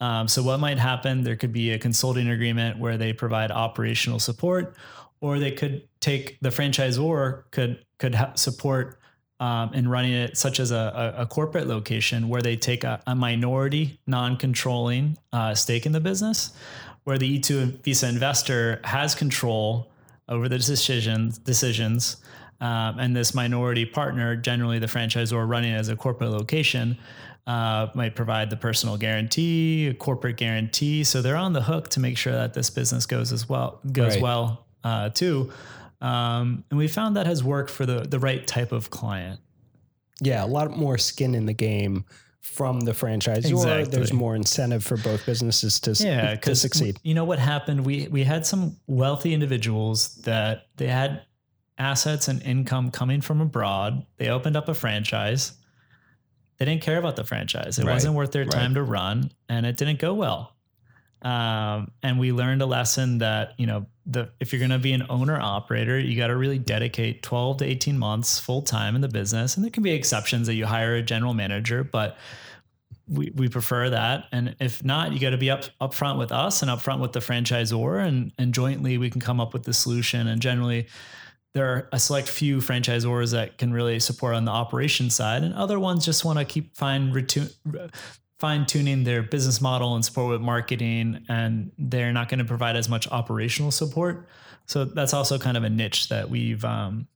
Um, 0.00 0.28
so 0.28 0.42
what 0.42 0.58
might 0.60 0.78
happen? 0.78 1.22
There 1.22 1.36
could 1.36 1.52
be 1.52 1.70
a 1.70 1.78
consulting 1.78 2.28
agreement 2.28 2.78
where 2.78 2.98
they 2.98 3.12
provide 3.12 3.50
operational 3.50 4.18
support, 4.18 4.76
or 5.20 5.38
they 5.38 5.52
could 5.52 5.88
take 6.00 6.38
the 6.40 6.50
franchisor 6.50 7.44
could 7.50 7.84
could 7.98 8.14
ha- 8.14 8.32
support 8.34 8.98
um, 9.40 9.74
in 9.74 9.88
running 9.88 10.12
it, 10.12 10.36
such 10.36 10.60
as 10.60 10.70
a, 10.70 11.14
a, 11.18 11.26
corporate 11.26 11.66
location 11.66 12.28
where 12.28 12.40
they 12.40 12.56
take 12.56 12.84
a, 12.84 13.02
a 13.06 13.14
minority, 13.14 13.98
non-controlling 14.06 15.18
uh, 15.32 15.54
stake 15.54 15.84
in 15.84 15.92
the 15.92 16.00
business, 16.00 16.52
where 17.04 17.18
the 17.18 17.38
E2 17.38 17.82
Visa 17.82 18.08
investor 18.08 18.80
has 18.84 19.14
control 19.14 19.90
over 20.28 20.48
the 20.48 20.56
decisions 20.58 21.38
decisions. 21.38 22.16
Um, 22.58 22.98
and 22.98 23.14
this 23.14 23.34
minority 23.34 23.84
partner, 23.84 24.34
generally 24.34 24.78
the 24.78 24.86
franchisor 24.86 25.46
running 25.46 25.74
as 25.74 25.90
a 25.90 25.96
corporate 25.96 26.30
location, 26.30 26.96
uh, 27.46 27.88
might 27.94 28.16
provide 28.16 28.48
the 28.48 28.56
personal 28.56 28.96
guarantee, 28.96 29.88
a 29.88 29.94
corporate 29.94 30.36
guarantee. 30.38 31.04
So 31.04 31.20
they're 31.20 31.36
on 31.36 31.52
the 31.52 31.62
hook 31.62 31.90
to 31.90 32.00
make 32.00 32.16
sure 32.16 32.32
that 32.32 32.54
this 32.54 32.70
business 32.70 33.04
goes 33.04 33.32
as 33.32 33.48
well 33.48 33.80
goes 33.92 34.14
Right. 34.14 34.22
well 34.22 34.66
uh, 34.82 35.10
too. 35.10 35.52
Um, 36.00 36.64
and 36.70 36.78
we 36.78 36.88
found 36.88 37.16
that 37.16 37.26
has 37.26 37.42
worked 37.42 37.70
for 37.70 37.86
the 37.86 38.00
the 38.00 38.18
right 38.18 38.46
type 38.46 38.72
of 38.72 38.90
client. 38.90 39.40
Yeah, 40.20 40.44
a 40.44 40.46
lot 40.46 40.76
more 40.76 40.98
skin 40.98 41.34
in 41.34 41.46
the 41.46 41.52
game 41.54 42.04
from 42.40 42.80
the 42.80 42.92
franchisor. 42.92 43.50
Exactly. 43.50 43.84
There's 43.96 44.12
more 44.12 44.36
incentive 44.36 44.84
for 44.84 44.96
both 44.96 45.26
businesses 45.26 45.80
to, 45.80 45.90
Yeah, 45.92 46.36
to 46.36 46.54
succeed. 46.54 46.96
you 47.02 47.12
know 47.14 47.24
what 47.24 47.38
happened? 47.38 47.84
We 47.84 48.08
we 48.08 48.24
had 48.24 48.46
some 48.46 48.76
wealthy 48.86 49.34
individuals 49.34 50.14
that 50.22 50.68
they 50.76 50.86
had 50.86 51.22
assets 51.78 52.28
and 52.28 52.40
income 52.42 52.90
coming 52.90 53.20
from 53.20 53.40
abroad. 53.40 54.06
They 54.16 54.28
opened 54.28 54.56
up 54.56 54.68
a 54.68 54.74
franchise. 54.74 55.52
They 56.58 56.64
didn't 56.64 56.82
care 56.82 56.96
about 56.98 57.16
the 57.16 57.24
franchise. 57.24 57.78
It 57.78 57.84
Right, 57.84 57.92
wasn't 57.92 58.14
worth 58.14 58.32
their 58.32 58.44
right. 58.44 58.50
time 58.52 58.74
to 58.74 58.82
run, 58.82 59.30
and 59.50 59.66
it 59.66 59.76
didn't 59.76 59.98
go 59.98 60.14
well. 60.14 60.55
Um, 61.22 61.90
and 62.02 62.18
we 62.18 62.32
learned 62.32 62.62
a 62.62 62.66
lesson 62.66 63.18
that 63.18 63.54
you 63.58 63.66
know 63.66 63.86
the 64.06 64.30
if 64.40 64.52
you're 64.52 64.60
going 64.60 64.70
to 64.70 64.78
be 64.78 64.92
an 64.92 65.06
owner 65.08 65.38
operator, 65.38 65.98
you 65.98 66.16
got 66.16 66.28
to 66.28 66.36
really 66.36 66.58
dedicate 66.58 67.22
12 67.22 67.58
to 67.58 67.64
18 67.64 67.98
months 67.98 68.38
full 68.38 68.62
time 68.62 68.94
in 68.94 69.00
the 69.00 69.08
business. 69.08 69.56
And 69.56 69.64
there 69.64 69.70
can 69.70 69.82
be 69.82 69.92
exceptions 69.92 70.46
that 70.46 70.54
you 70.54 70.66
hire 70.66 70.94
a 70.94 71.02
general 71.02 71.34
manager, 71.34 71.82
but 71.82 72.16
we, 73.08 73.32
we 73.34 73.48
prefer 73.48 73.90
that. 73.90 74.24
And 74.32 74.56
if 74.60 74.84
not, 74.84 75.12
you 75.12 75.18
got 75.18 75.30
to 75.30 75.38
be 75.38 75.50
up 75.50 75.64
upfront 75.80 76.18
with 76.18 76.32
us 76.32 76.62
and 76.62 76.70
upfront 76.70 77.00
with 77.00 77.12
the 77.12 77.20
franchisor, 77.20 78.04
and 78.04 78.32
and 78.38 78.52
jointly 78.52 78.98
we 78.98 79.10
can 79.10 79.20
come 79.20 79.40
up 79.40 79.52
with 79.52 79.64
the 79.64 79.72
solution. 79.72 80.26
And 80.26 80.40
generally, 80.40 80.86
there 81.54 81.66
are 81.66 81.88
a 81.92 81.98
select 81.98 82.28
few 82.28 82.58
franchisors 82.58 83.32
that 83.32 83.58
can 83.58 83.72
really 83.72 83.98
support 84.00 84.34
on 84.34 84.44
the 84.44 84.52
operation 84.52 85.10
side, 85.10 85.42
and 85.42 85.54
other 85.54 85.78
ones 85.78 86.04
just 86.04 86.24
want 86.24 86.38
to 86.38 86.44
keep 86.44 86.76
fine 86.76 87.12
retu- 87.12 87.52
fine 88.38 88.66
tuning 88.66 89.04
their 89.04 89.22
business 89.22 89.60
model 89.60 89.94
and 89.94 90.04
support 90.04 90.30
with 90.30 90.40
marketing, 90.40 91.24
and 91.28 91.72
they're 91.78 92.12
not 92.12 92.28
going 92.28 92.38
to 92.38 92.44
provide 92.44 92.76
as 92.76 92.88
much 92.88 93.08
operational 93.08 93.70
support. 93.70 94.28
So 94.66 94.84
that's 94.84 95.14
also 95.14 95.38
kind 95.38 95.56
of 95.56 95.64
a 95.64 95.70
niche 95.70 96.08
that 96.08 96.28
we've 96.28 96.64
um, 96.64 97.06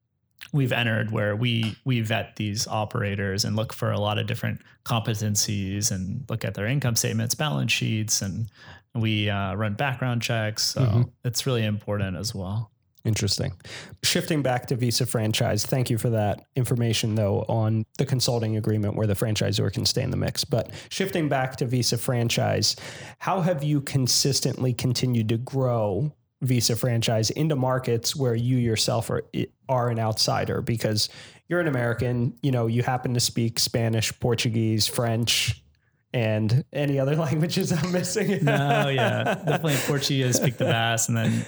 we've 0.53 0.73
entered 0.73 1.11
where 1.11 1.37
we 1.37 1.77
we 1.85 2.01
vet 2.01 2.37
these 2.37 2.67
operators 2.67 3.45
and 3.45 3.57
look 3.57 3.73
for 3.73 3.91
a 3.91 4.01
lot 4.01 4.19
of 4.19 4.27
different 4.27 4.63
competencies 4.85 5.91
and 5.91 6.25
look 6.29 6.45
at 6.45 6.55
their 6.55 6.67
income 6.67 6.97
statements, 6.97 7.35
balance 7.35 7.73
sheets, 7.73 8.23
and 8.23 8.51
we 8.95 9.29
uh, 9.29 9.55
run 9.55 9.75
background 9.75 10.23
checks. 10.23 10.63
So 10.65 11.11
it's 11.25 11.47
really 11.47 11.65
important 11.65 12.17
as 12.17 12.35
well. 12.35 12.71
Interesting. 13.05 13.55
Shifting 14.03 14.43
back 14.43 14.67
to 14.67 14.77
Visa 14.77 15.07
franchise, 15.07 15.65
thank 15.65 15.89
you 15.89 15.97
for 15.97 16.11
that 16.11 16.45
information, 16.55 17.15
though, 17.15 17.47
on 17.49 17.87
the 17.97 18.05
consulting 18.05 18.57
agreement 18.57 18.95
where 18.95 19.07
the 19.07 19.15
franchisor 19.15 19.73
can 19.73 19.87
stay 19.87 20.03
in 20.03 20.11
the 20.11 20.19
mix. 20.19 20.45
But 20.45 20.71
shifting 20.91 21.29
back 21.29 21.57
to 21.57 21.67
Visa 21.67 21.97
franchise, 21.97 22.77
how 23.19 23.41
have 23.41 23.65
you 23.65 23.81
consistently 23.81 24.75
continued 24.75 25.31
to 25.31 25.39
grow 25.39 26.13
Visa 26.43 26.77
franchise 26.77 27.31
into 27.31 27.57
markets 27.57 28.15
where 28.15 28.35
you 28.35 28.57
yourself 28.57 29.09
are 29.09 29.25
are 29.69 29.89
an 29.89 29.99
outsider? 29.99 30.61
Because 30.61 31.09
you're 31.49 31.61
an 31.61 31.69
American, 31.69 32.35
you 32.43 32.51
know, 32.51 32.67
you 32.67 32.83
happen 32.83 33.15
to 33.15 33.21
speak 33.21 33.59
Spanish, 33.59 34.13
Portuguese, 34.21 34.87
French, 34.87 35.63
and 36.13 36.65
any 36.73 36.99
other 36.99 37.17
languages 37.27 37.73
I'm 37.73 37.93
missing. 37.93 38.45
No, 38.45 38.89
yeah, 38.89 39.25
definitely 39.25 39.77
Portuguese, 39.87 40.37
speak 40.37 40.59
the 40.59 40.65
bass, 40.67 41.09
and 41.09 41.17
then 41.17 41.47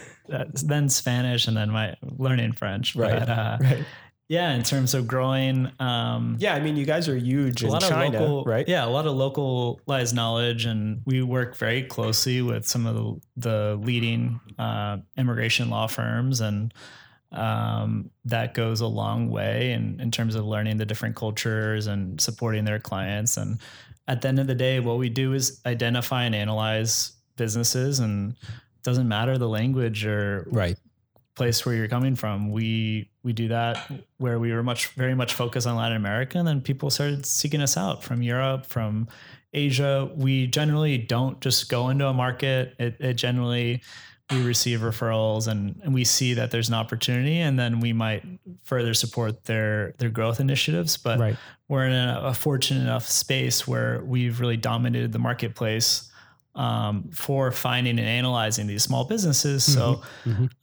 then 0.65 0.89
Spanish, 0.89 1.47
and 1.47 1.57
then 1.57 1.71
my 1.71 1.95
learning 2.03 2.53
French. 2.53 2.97
Right, 2.97 3.19
But, 3.19 3.29
uh, 3.29 3.59
right. 3.61 3.85
Yeah, 4.29 4.55
in 4.55 4.63
terms 4.63 4.95
of 4.95 5.07
growing, 5.07 5.71
um, 5.79 6.37
Yeah, 6.39 6.55
I 6.55 6.61
mean, 6.61 6.77
you 6.77 6.87
guys 6.87 7.07
are 7.07 7.17
huge 7.17 7.63
a 7.63 7.67
in 7.67 7.73
lot 7.73 7.83
China, 7.83 8.17
of 8.17 8.23
local, 8.23 8.45
right? 8.45 8.67
Yeah, 8.67 8.87
a 8.87 8.89
lot 8.89 9.07
of 9.07 9.15
localized 9.15 10.15
knowledge, 10.15 10.65
and 10.65 11.03
we 11.05 11.23
work 11.23 11.55
very 11.57 11.83
closely 11.83 12.41
with 12.41 12.67
some 12.67 12.87
of 12.87 12.95
the, 12.95 13.21
the 13.37 13.81
leading 13.83 14.41
uh, 14.59 14.99
immigration 15.19 15.69
law 15.69 15.87
firms, 15.87 16.41
and 16.41 16.73
um, 17.33 18.11
that 18.25 18.55
goes 18.55 18.81
a 18.81 18.87
long 18.87 19.29
way 19.29 19.73
in, 19.73 20.01
in 20.01 20.11
terms 20.11 20.35
of 20.35 20.47
learning 20.47 20.79
the 20.79 20.87
different 20.87 21.15
cultures 21.17 21.87
and 21.87 22.19
supporting 22.19 22.65
their 22.65 22.79
clients. 22.79 23.37
And 23.37 23.59
at 24.09 24.23
the 24.23 24.29
end 24.29 24.39
of 24.39 24.47
the 24.47 24.55
day, 24.55 24.81
what 24.81 24.99
we 24.99 25.11
do 25.11 25.35
is 25.35 25.61
identify 25.67 26.25
and 26.25 26.35
analyze 26.35 27.13
businesses, 27.37 27.99
and 27.99 28.35
doesn't 28.83 29.09
matter 29.09 29.39
the 29.39 29.49
language 29.49 30.05
or 30.07 30.47
Right. 30.51 30.79
place 31.35 31.65
where 31.65 31.75
you're 31.75 31.89
coming 31.89 32.15
from. 32.15 32.51
We 32.51 33.09
we 33.23 33.33
do 33.33 33.49
that 33.49 33.91
where 34.19 34.39
we 34.39 34.53
were 34.53 34.63
much 34.63 34.89
very 34.89 35.15
much 35.15 35.35
focused 35.35 35.67
on 35.67 35.77
Latin 35.77 35.97
America, 35.97 36.39
and 36.39 36.47
then 36.47 36.61
people 36.61 36.91
started 36.91 37.25
seeking 37.25 37.61
us 37.61 37.77
out 37.77 38.03
from 38.03 38.23
Europe, 38.23 38.67
from 38.67 39.09
Asia. 39.55 40.11
We 40.15 40.47
generally 40.47 40.99
don't 40.99 41.41
just 41.41 41.69
go 41.69 41.89
into 41.91 42.07
a 42.07 42.13
market. 42.13 42.75
It, 42.79 42.97
it 43.01 43.15
generally 43.15 43.83
we 44.31 44.41
receive 44.43 44.81
referrals 44.81 45.47
and, 45.47 45.79
and 45.85 45.93
we 45.93 46.05
see 46.05 46.33
that 46.35 46.51
there's 46.51 46.69
an 46.69 46.75
opportunity, 46.75 47.39
and 47.39 47.59
then 47.59 47.81
we 47.81 47.93
might 47.93 48.25
further 48.63 48.95
support 48.95 49.45
their 49.45 49.93
their 49.99 50.11
growth 50.11 50.41
initiatives. 50.41 50.97
But 50.97 51.19
Right. 51.19 51.37
we're 51.69 51.87
in 51.87 51.93
a, 51.93 52.21
a 52.25 52.35
fortunate 52.35 52.81
enough 52.81 53.07
space 53.09 53.67
where 53.69 54.03
we've 54.05 54.41
really 54.41 54.57
dominated 54.57 55.13
the 55.13 55.19
marketplace 55.19 56.11
um, 56.55 57.11
for 57.13 57.51
finding 57.51 57.99
and 57.99 58.07
analyzing 58.09 58.67
these 58.67 58.83
small 58.83 59.05
businesses. 59.05 59.65
So 59.65 60.03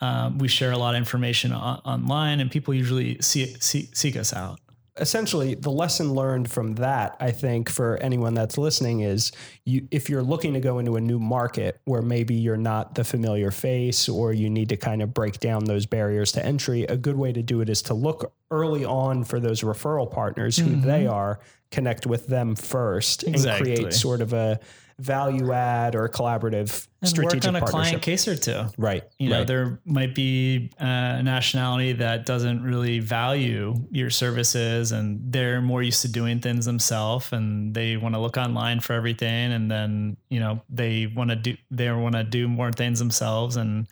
um, 0.02 0.38
we 0.38 0.48
share 0.48 0.72
a 0.72 0.78
lot 0.78 0.94
of 0.96 1.00
information 1.00 1.52
on, 1.52 1.80
online, 1.86 2.40
and 2.40 2.52
people 2.52 2.74
usually 2.74 3.18
see, 3.22 3.56
see, 3.60 3.90
seek 3.94 4.16
us 4.16 4.34
out. 4.34 4.60
essentially 4.98 5.56
the 5.56 5.72
lesson 5.72 6.14
learned 6.14 6.52
from 6.52 6.76
that 6.76 7.16
i 7.22 7.32
think 7.32 7.70
for 7.70 7.96
anyone 8.02 8.34
that's 8.34 8.58
listening 8.58 9.00
is 9.00 9.32
you 9.64 9.88
if 9.92 10.10
you're 10.10 10.22
looking 10.34 10.54
to 10.54 10.60
go 10.60 10.78
into 10.80 10.98
a 10.98 11.02
new 11.02 11.18
market 11.20 11.80
where 11.86 12.02
maybe 12.02 12.36
you're 12.36 12.58
not 12.58 12.96
the 12.96 13.04
familiar 13.04 13.50
face 13.50 14.10
or 14.10 14.34
you 14.34 14.50
need 14.50 14.68
to 14.68 14.76
kind 14.76 15.02
of 15.02 15.14
break 15.14 15.40
down 15.40 15.64
those 15.64 15.86
barriers 15.86 16.34
to 16.34 16.46
entry 16.46 16.84
a 16.84 16.98
good 16.98 17.16
way 17.16 17.32
to 17.32 17.42
do 17.42 17.62
it 17.62 17.70
is 17.70 17.82
to 17.82 17.94
look 17.94 18.34
early 18.52 18.84
on 18.84 19.24
for 19.24 19.40
those 19.40 19.62
referral 19.62 20.10
partners 20.12 20.58
who 20.58 20.70
Mm-hmm. 20.72 20.82
they 20.88 21.08
are 21.08 21.40
connect 21.72 22.06
with 22.06 22.28
them 22.28 22.56
first 22.56 23.24
Exactly. 23.26 23.72
and 23.72 23.80
create 23.80 23.94
sort 23.94 24.20
of 24.22 24.34
a 24.34 24.60
value 25.00 25.52
add 25.52 25.96
or 25.96 26.08
collaborative 26.10 26.88
And 27.02 27.10
strategic 27.10 27.52
work 27.52 27.56
on 27.56 27.56
a 27.56 27.66
client 27.66 28.02
case 28.02 28.28
or 28.28 28.36
two. 28.36 28.66
right 28.78 29.04
You 29.18 29.30
know, 29.30 29.44
there 29.46 29.80
might 29.86 30.14
be 30.14 30.70
uh, 30.80 30.86
a 31.20 31.24
nationality 31.24 31.94
that 31.94 32.26
doesn't 32.26 32.62
really 32.62 33.00
value 33.00 33.76
your 33.92 34.10
services 34.10 34.92
and 34.92 35.20
they're 35.32 35.62
more 35.62 35.82
used 35.82 36.02
to 36.02 36.08
doing 36.08 36.40
things 36.40 36.66
themselves 36.66 37.32
and 37.32 37.74
they 37.74 37.98
want 37.98 38.16
to 38.16 38.20
look 38.20 38.38
online 38.38 38.80
for 38.80 38.94
everything. 38.94 39.54
And 39.54 39.72
then, 39.72 40.18
you 40.30 40.40
know, 40.40 40.62
they 40.70 41.08
want 41.08 41.30
to 41.30 41.36
do, 41.36 41.56
they 41.72 41.92
want 41.92 42.16
to 42.16 42.24
do 42.24 42.48
more 42.48 42.72
things 42.72 43.00
themselves 43.00 43.56
and 43.56 43.88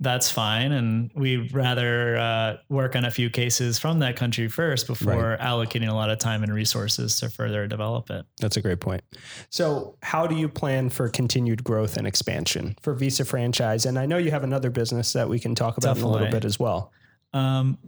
that's 0.00 0.30
fine. 0.30 0.72
And 0.72 1.10
we'd 1.14 1.52
rather 1.52 2.16
uh, 2.16 2.56
work 2.70 2.96
on 2.96 3.04
a 3.04 3.10
few 3.10 3.28
cases 3.28 3.78
from 3.78 3.98
that 3.98 4.16
country 4.16 4.48
first 4.48 4.86
before 4.86 5.36
allocating 5.40 5.88
a 5.88 5.92
lot 5.92 6.10
of 6.10 6.18
time 6.18 6.42
and 6.42 6.52
resources 6.52 7.20
to 7.20 7.28
further 7.28 7.66
develop 7.66 8.10
it. 8.10 8.24
That's 8.40 8.56
a 8.56 8.62
great 8.62 8.80
point. 8.80 9.02
So, 9.50 9.96
how 10.02 10.26
do 10.26 10.34
you 10.34 10.48
plan 10.48 10.88
for 10.88 11.08
continued 11.08 11.62
growth 11.62 11.98
and 11.98 12.06
expansion 12.06 12.76
for 12.82 12.94
Visa 12.94 13.24
franchise? 13.24 13.84
And 13.84 13.98
I 13.98 14.06
know 14.06 14.16
you 14.16 14.30
have 14.30 14.44
another 14.44 14.70
business 14.70 15.12
that 15.12 15.28
we 15.28 15.38
can 15.38 15.54
talk 15.54 15.76
about 15.76 15.98
in 15.98 16.02
a 16.02 16.08
little 16.08 16.30
bit 16.30 16.46
as 16.46 16.58
well. 16.58 16.92
Um, 17.32 17.78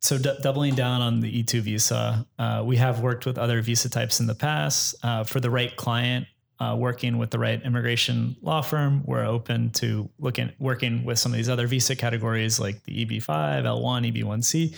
so 0.00 0.16
d- 0.16 0.36
doubling 0.42 0.74
down 0.74 1.02
on 1.02 1.20
the 1.20 1.42
E2 1.42 1.60
visa, 1.60 2.26
uh, 2.38 2.62
we 2.64 2.76
have 2.76 3.00
worked 3.00 3.26
with 3.26 3.36
other 3.36 3.60
visa 3.60 3.90
types 3.90 4.18
in 4.18 4.26
the 4.26 4.34
past. 4.34 4.94
Uh, 5.02 5.24
for 5.24 5.40
the 5.40 5.50
right 5.50 5.76
client, 5.76 6.26
uh, 6.60 6.76
working 6.78 7.16
with 7.16 7.30
the 7.30 7.38
right 7.38 7.60
immigration 7.62 8.36
law 8.42 8.60
firm, 8.60 9.02
we're 9.04 9.24
open 9.24 9.70
to 9.70 10.10
looking 10.18 10.52
working 10.58 11.04
with 11.04 11.18
some 11.18 11.32
of 11.32 11.36
these 11.36 11.48
other 11.48 11.66
visa 11.66 11.96
categories 11.96 12.60
like 12.60 12.84
the 12.84 13.04
EB5, 13.04 13.24
L1, 13.64 14.12
EB1C. 14.12 14.76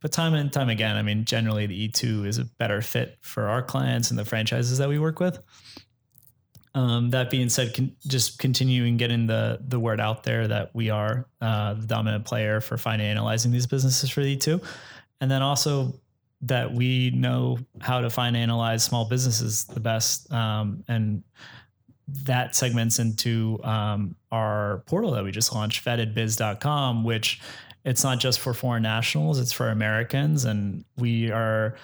But 0.00 0.12
time 0.12 0.32
and 0.32 0.50
time 0.50 0.70
again, 0.70 0.96
I 0.96 1.02
mean, 1.02 1.26
generally 1.26 1.66
the 1.66 1.88
E2 1.88 2.26
is 2.26 2.38
a 2.38 2.44
better 2.44 2.80
fit 2.80 3.18
for 3.20 3.48
our 3.48 3.62
clients 3.62 4.08
and 4.10 4.18
the 4.18 4.24
franchises 4.24 4.78
that 4.78 4.88
we 4.88 4.98
work 4.98 5.20
with. 5.20 5.38
Um, 6.74 7.10
that 7.10 7.28
being 7.28 7.50
said, 7.50 7.74
con- 7.74 7.94
just 8.06 8.38
continuing 8.38 8.96
getting 8.96 9.26
the 9.26 9.58
the 9.60 9.78
word 9.78 10.00
out 10.00 10.22
there 10.22 10.48
that 10.48 10.74
we 10.74 10.88
are 10.88 11.26
uh, 11.42 11.74
the 11.74 11.86
dominant 11.86 12.24
player 12.24 12.62
for 12.62 12.78
finding 12.78 13.08
analyzing 13.08 13.52
these 13.52 13.66
businesses 13.66 14.08
for 14.08 14.22
the 14.22 14.30
E-2, 14.30 14.64
and 15.20 15.30
then 15.30 15.42
also 15.42 15.92
that 16.42 16.72
we 16.72 17.10
know 17.10 17.58
how 17.80 18.00
to 18.00 18.08
find 18.08 18.36
analyze 18.36 18.82
small 18.82 19.04
businesses 19.04 19.64
the 19.66 19.80
best, 19.80 20.30
um, 20.32 20.82
and 20.88 21.22
that 22.08 22.56
segments 22.56 22.98
into 22.98 23.60
um, 23.62 24.16
our 24.32 24.82
portal 24.86 25.12
that 25.12 25.22
we 25.22 25.30
just 25.30 25.54
launched, 25.54 25.84
vettedbiz.com, 25.84 27.04
which 27.04 27.40
it's 27.84 28.02
not 28.02 28.18
just 28.18 28.40
for 28.40 28.52
foreign 28.52 28.82
nationals, 28.82 29.38
it's 29.38 29.52
for 29.52 29.68
Americans, 29.68 30.44
and 30.44 30.84
we 30.96 31.30
are 31.30 31.76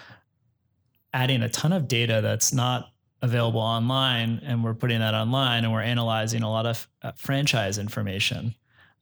adding 1.13 1.43
a 1.43 1.49
ton 1.49 1.73
of 1.73 1.89
data 1.89 2.21
that's 2.23 2.53
not 2.53 2.91
available 3.23 3.61
online 3.61 4.41
and 4.45 4.63
we're 4.63 4.75
putting 4.75 5.01
that 5.01 5.15
online 5.15 5.65
and 5.65 5.73
we're 5.73 5.81
analyzing 5.81 6.43
a 6.43 6.51
lot 6.51 6.67
of 6.67 6.87
uh, 7.03 7.13
franchise 7.17 7.79
information. 7.79 8.55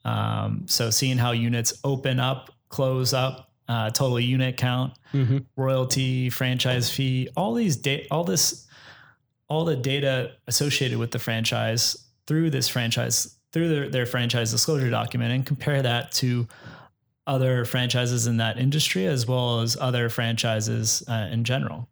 Um, 0.04 0.64
so 0.66 0.90
seeing 0.90 1.18
how 1.18 1.32
units 1.32 1.72
open 1.82 2.20
up 2.20 2.50
close 2.68 3.12
up 3.12 3.50
uh, 3.68 3.90
total 3.90 4.18
unit 4.20 4.56
count 4.56 4.92
Mm-hmm. 5.12 5.38
royalty 5.56 6.28
franchise 6.28 6.90
fee 6.90 7.28
all 7.36 7.54
these 7.54 7.76
data 7.76 8.04
all 8.10 8.24
this 8.24 8.66
all 9.48 9.64
the 9.64 9.76
data 9.76 10.32
associated 10.48 10.98
with 10.98 11.12
the 11.12 11.20
franchise 11.20 11.96
through 12.26 12.50
this 12.50 12.66
franchise 12.66 13.36
through 13.52 13.68
their, 13.68 13.88
their 13.88 14.06
franchise 14.06 14.50
disclosure 14.50 14.90
document 14.90 15.32
and 15.32 15.46
compare 15.46 15.80
that 15.82 16.10
to 16.10 16.48
other 17.28 17.64
franchises 17.64 18.26
in 18.26 18.38
that 18.38 18.58
industry 18.58 19.06
as 19.06 19.26
well 19.26 19.60
as 19.60 19.76
other 19.80 20.08
franchises 20.08 21.04
uh, 21.08 21.28
in 21.30 21.44
general 21.44 21.88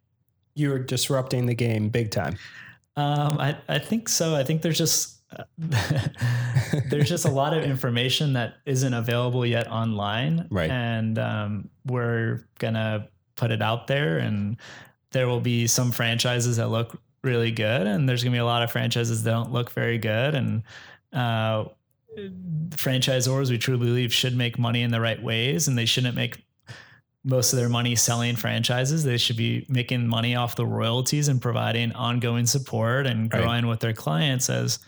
You're 0.53 0.79
disrupting 0.79 1.45
the 1.45 1.55
game 1.55 1.87
big 1.89 2.11
time. 2.11 2.37
um, 2.97 3.39
I, 3.39 3.55
I 3.69 3.79
think 3.79 4.09
so. 4.09 4.35
I 4.35 4.43
think 4.43 4.61
there's 4.61 4.77
just 4.77 5.22
there's 6.89 7.09
just 7.09 7.25
a 7.25 7.31
lot 7.31 7.55
of 7.55 7.63
information 7.63 8.33
that 8.33 8.55
isn't 8.65 8.93
available 8.93 9.45
yet 9.45 9.67
online, 9.69 10.47
Right. 10.49 10.69
And 10.69 11.17
um, 11.19 11.69
we're 11.85 12.45
gonna 12.59 13.07
put 13.35 13.51
it 13.51 13.61
out 13.61 13.87
there, 13.87 14.17
and 14.19 14.57
there 15.11 15.27
will 15.27 15.39
be 15.41 15.67
some 15.67 15.91
franchises 15.91 16.57
that 16.57 16.69
look 16.69 16.99
really 17.23 17.51
good, 17.51 17.87
and 17.87 18.07
there's 18.07 18.23
gonna 18.23 18.35
be 18.35 18.39
a 18.39 18.45
lot 18.45 18.63
of 18.63 18.71
franchises 18.71 19.23
that 19.23 19.31
don't 19.31 19.51
look 19.51 19.71
very 19.71 19.97
good, 19.97 20.35
and 20.35 20.63
uh, 21.13 21.65
franchisors 22.71 23.49
we 23.49 23.57
truly 23.57 23.85
believe 23.85 24.13
should 24.13 24.35
make 24.35 24.57
money 24.59 24.81
in 24.81 24.91
the 24.91 25.01
right 25.01 25.21
ways, 25.21 25.67
and 25.67 25.77
they 25.77 25.85
shouldn't 25.85 26.15
make 26.15 26.43
most 27.25 27.53
of 27.53 27.59
their 27.59 27.69
money 27.69 27.95
selling 27.95 28.35
franchises. 28.35 29.03
They 29.05 29.17
should 29.17 29.37
be 29.37 29.65
making 29.69 30.07
money 30.07 30.35
off 30.35 30.57
the 30.57 30.65
royalties 30.65 31.29
and 31.29 31.41
providing 31.41 31.93
ongoing 31.93 32.45
support 32.45 33.07
and 33.07 33.31
Right. 33.33 33.41
growing 33.43 33.67
with 33.67 33.79
their 33.79 33.93
clients 33.93 34.49
as 34.49 34.79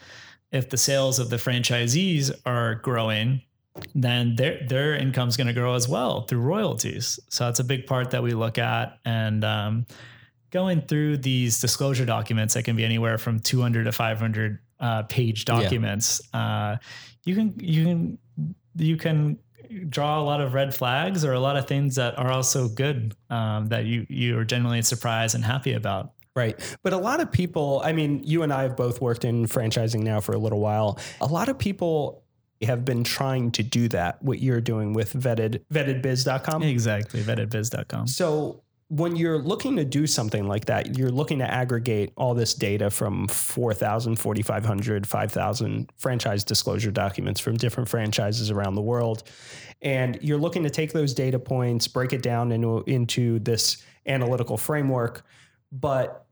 if 0.52 0.70
the 0.70 0.78
sales 0.78 1.20
of 1.20 1.30
the 1.30 1.38
franchisees 1.38 2.32
are 2.46 2.76
growing, 2.76 3.42
then 3.94 4.36
their 4.36 4.66
their 4.68 4.96
income's 4.96 5.38
going 5.38 5.48
to 5.48 5.54
grow 5.54 5.74
as 5.76 5.88
well 5.88 6.22
through 6.22 6.40
royalties. 6.42 7.20
So 7.30 7.46
that's 7.46 7.60
a 7.60 7.64
big 7.64 7.86
part 7.88 8.12
that 8.12 8.24
we 8.24 8.34
look 8.34 8.58
at 8.58 8.98
and 9.06 9.44
um, 9.44 9.86
going 10.52 10.82
through 10.82 11.18
these 11.18 11.60
disclosure 11.60 12.06
documents 12.06 12.54
that 12.54 12.64
can 12.64 12.76
be 12.76 12.86
anywhere 12.86 13.18
from 13.18 13.40
200 13.40 13.84
to 13.86 13.92
500 13.92 14.60
uh, 14.80 15.04
page 15.04 15.46
Yeah. 15.48 15.62
documents. 15.62 16.22
Uh, 16.34 16.78
you 17.26 17.36
can 17.36 17.54
you 17.60 17.84
can 17.86 18.18
you 18.76 18.98
can 18.98 19.40
draw 19.90 20.20
a 20.22 20.24
lot 20.24 20.42
of 20.42 20.54
red 20.54 20.74
flags 20.76 21.26
or 21.26 21.34
a 21.34 21.40
lot 21.40 21.58
of 21.58 21.68
things 21.68 21.96
that 21.96 22.18
are 22.20 22.32
also 22.32 22.68
good 22.70 23.16
um, 23.30 23.68
that 23.68 23.86
you 23.86 24.06
you 24.10 24.38
are 24.38 24.46
generally 24.46 24.82
surprised 24.82 25.36
and 25.36 25.44
happy 25.44 25.74
about. 25.74 26.12
Right. 26.36 26.78
But 26.84 26.92
a 26.92 26.98
lot 26.98 27.22
of 27.22 27.32
people, 27.32 27.82
I 27.84 27.94
mean, 27.94 28.22
you 28.24 28.44
and 28.44 28.52
I 28.52 28.64
have 28.64 28.76
both 28.76 29.00
worked 29.00 29.24
in 29.24 29.46
franchising 29.46 30.02
now 30.02 30.20
for 30.20 30.34
a 30.34 30.38
little 30.38 30.60
while. 30.60 31.00
A 31.22 31.28
lot 31.28 31.48
of 31.48 31.58
people 31.58 32.24
have 32.62 32.84
been 32.84 33.04
trying 33.04 33.52
to 33.52 33.64
do 33.64 33.88
that, 33.90 34.22
what 34.22 34.40
you're 34.40 34.62
doing 34.62 34.94
with 34.94 35.14
vetted 35.14 35.62
vettedbiz.com. 35.72 36.64
Exactly, 36.64 37.22
vettedbiz.com. 37.22 38.08
So 38.08 38.64
when 38.90 39.16
you're 39.16 39.40
looking 39.40 39.78
to 39.78 39.86
do 39.86 40.06
something 40.06 40.48
like 40.48 40.66
that, 40.66 40.98
you're 40.98 41.10
looking 41.10 41.40
to 41.40 41.52
aggregate 41.52 42.12
all 42.18 42.36
this 42.36 42.54
data 42.54 42.90
from 42.90 43.28
4,000, 43.28 44.18
4,500, 44.18 45.08
5,000 45.08 45.92
franchise 45.98 46.44
disclosure 46.44 46.92
documents 46.92 47.40
from 47.40 47.58
different 47.58 47.90
franchises 47.90 48.52
around 48.52 48.76
the 48.76 48.82
world. 48.82 49.24
And 49.82 50.20
you're 50.22 50.38
looking 50.38 50.64
to 50.64 50.70
take 50.70 50.94
those 50.94 51.14
data 51.14 51.40
points, 51.40 51.88
break 51.88 52.14
it 52.14 52.22
down 52.22 52.52
into, 52.52 52.84
into 52.86 53.40
this 53.40 53.84
analytical 54.06 54.58
framework. 54.58 55.26
But 55.72 56.25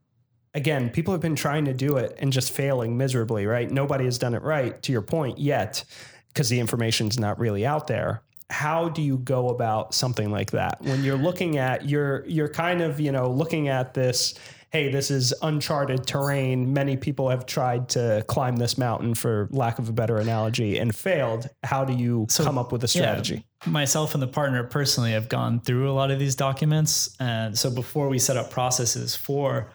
again, 0.54 0.90
people 0.90 1.14
have 1.14 1.22
been 1.22 1.36
trying 1.36 1.66
to 1.66 1.74
do 1.74 1.98
it 1.98 2.16
and 2.20 2.32
just 2.32 2.52
failing 2.52 2.98
miserably, 2.98 3.46
right? 3.46 3.70
Nobody 3.70 4.06
has 4.06 4.18
done 4.18 4.34
it 4.34 4.42
right, 4.42 4.82
to 4.84 4.92
your 4.92 5.02
point, 5.02 5.40
yet, 5.40 5.84
because 6.30 6.50
the 6.50 6.60
information's 6.60 7.20
not 7.20 7.40
really 7.40 7.66
out 7.66 7.88
there. 7.88 8.22
How 8.50 8.90
do 8.90 9.02
you 9.02 9.18
go 9.18 9.50
about 9.50 9.96
something 9.96 10.30
like 10.30 10.52
that 10.52 10.80
when 10.82 11.04
you're 11.04 11.18
looking 11.18 11.58
at 11.58 11.90
you're 11.90 12.24
you're 12.28 12.50
kind 12.50 12.82
of 12.82 13.00
you 13.00 13.12
know 13.12 13.32
looking 13.32 13.68
at 13.68 13.94
this? 13.94 14.36
Hey, 14.70 14.92
this 14.92 15.12
is 15.12 15.34
uncharted 15.44 16.06
terrain. 16.08 16.74
Many 16.74 16.98
people 16.98 17.30
have 17.30 17.46
tried 17.46 17.90
to 17.90 18.26
climb 18.28 18.56
this 18.56 18.76
mountain, 18.76 19.14
for 19.14 19.48
lack 19.52 19.78
of 19.78 19.88
a 19.88 19.92
better 19.92 20.18
analogy, 20.18 20.80
and 20.80 20.94
failed. 20.94 21.48
How 21.64 21.86
do 21.86 21.94
you 21.94 22.28
come 22.36 22.58
up 22.58 22.72
with 22.72 22.84
a 22.84 22.88
strategy? 22.88 23.46
Yeah, 23.66 23.72
myself 23.72 24.14
and 24.14 24.22
the 24.22 24.28
partner 24.28 24.64
personally 24.64 25.12
have 25.12 25.30
gone 25.30 25.60
through 25.60 25.90
a 25.90 25.94
lot 25.94 26.12
of 26.12 26.20
these 26.20 26.36
documents, 26.36 27.16
and 27.20 27.58
so 27.58 27.72
before 27.72 28.10
we 28.10 28.20
set 28.20 28.36
up 28.36 28.52
processes 28.52 29.16
for 29.16 29.70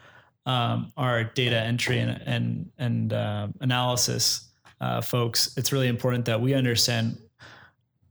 um, 0.49 0.93
our 0.97 1.25
data 1.25 1.57
entry 1.57 2.01
and 2.01 2.21
and, 2.27 2.71
and 2.79 3.13
uh, 3.13 3.49
analysis 3.61 4.49
uh, 4.81 5.01
folks, 5.01 5.57
it's 5.57 5.73
really 5.73 5.89
important 5.89 6.25
that 6.27 6.41
we 6.41 6.55
understand 6.55 7.19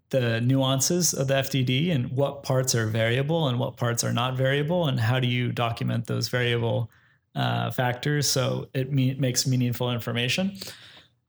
the 0.10 0.40
nuances 0.42 1.14
of 1.14 1.28
the 1.28 1.34
FDD 1.34 1.94
and 1.94 2.12
what 2.12 2.44
parts 2.44 2.76
are 2.76 2.88
variable 2.88 3.48
and 3.48 3.60
what 3.60 3.76
parts 3.76 4.04
are 4.04 4.14
not 4.14 4.38
variable, 4.38 4.88
and 4.88 5.00
how 5.00 5.20
do 5.20 5.28
you 5.28 5.52
document 5.52 6.06
those 6.06 6.30
variable 6.30 6.90
uh, 7.36 7.70
factors 7.72 8.28
so 8.28 8.68
it 8.74 8.92
me- 8.92 9.16
makes 9.16 9.46
meaningful 9.46 9.92
information. 9.92 10.56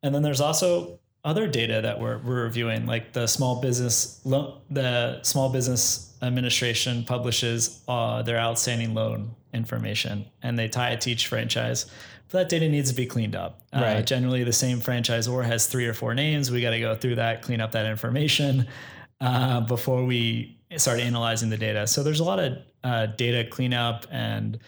And 0.03 0.15
then 0.15 0.23
there's 0.23 0.41
also 0.41 1.01
other 1.25 1.47
data 1.47 1.81
that 1.83 2.01
we're, 2.01 2.19
we're 2.19 2.45
reviewing, 2.45 2.87
like 2.87 3.13
the 3.13 3.27
small 3.27 3.61
business 3.61 4.21
loan, 4.25 4.61
the 4.71 5.23
Small 5.23 5.51
Business 5.51 6.08
Administration 6.23 7.05
publishes 7.05 7.83
uh, 7.89 8.23
their 8.23 8.39
outstanding 8.39 8.95
loan 8.95 9.31
information, 9.53 10.27
and 10.43 10.59
they 10.59 10.69
tie 10.69 10.91
it 10.91 11.01
to 11.03 11.11
each 11.11 11.27
franchise. 11.27 11.87
But 12.31 12.39
that 12.39 12.49
data 12.49 12.69
needs 12.69 12.91
to 12.91 12.97
be 12.97 13.07
cleaned 13.07 13.35
up. 13.35 13.63
Uh, 13.73 14.03
generally, 14.03 14.45
the 14.45 14.53
same 14.53 14.81
franchisor 14.81 15.45
has 15.45 15.67
three 15.67 15.87
or 15.87 15.95
four 15.95 16.15
names. 16.15 16.51
We 16.51 16.61
got 16.61 16.71
to 16.71 16.81
go 16.81 16.95
through 16.95 17.15
that, 17.17 17.43
clean 17.43 17.61
up 17.61 17.73
that 17.73 17.87
information 17.87 18.67
uh, 19.21 19.61
before 19.63 20.05
we 20.05 20.59
start 20.77 21.01
analyzing 21.01 21.49
the 21.49 21.57
data. 21.57 21.87
So 21.87 22.03
there's 22.03 22.21
a 22.21 22.25
lot 22.25 22.39
of 22.39 22.59
uh, 22.85 23.07
data 23.07 23.49
cleanup 23.49 24.07
and 24.11 24.59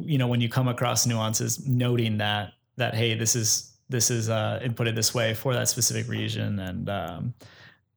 you 0.00 0.16
know 0.16 0.28
when 0.28 0.40
you 0.40 0.48
come 0.48 0.68
across 0.68 1.06
nuances, 1.06 1.66
noting 1.66 2.18
that 2.18 2.52
that 2.76 2.94
hey, 2.94 3.14
this 3.14 3.34
is 3.34 3.76
this 3.88 4.10
is 4.10 4.28
uh, 4.28 4.60
inputted 4.62 4.94
this 4.94 5.14
way 5.14 5.34
for 5.34 5.54
that 5.54 5.68
specific 5.68 6.08
region 6.08 6.58
and 6.60 6.88
um, 6.88 7.34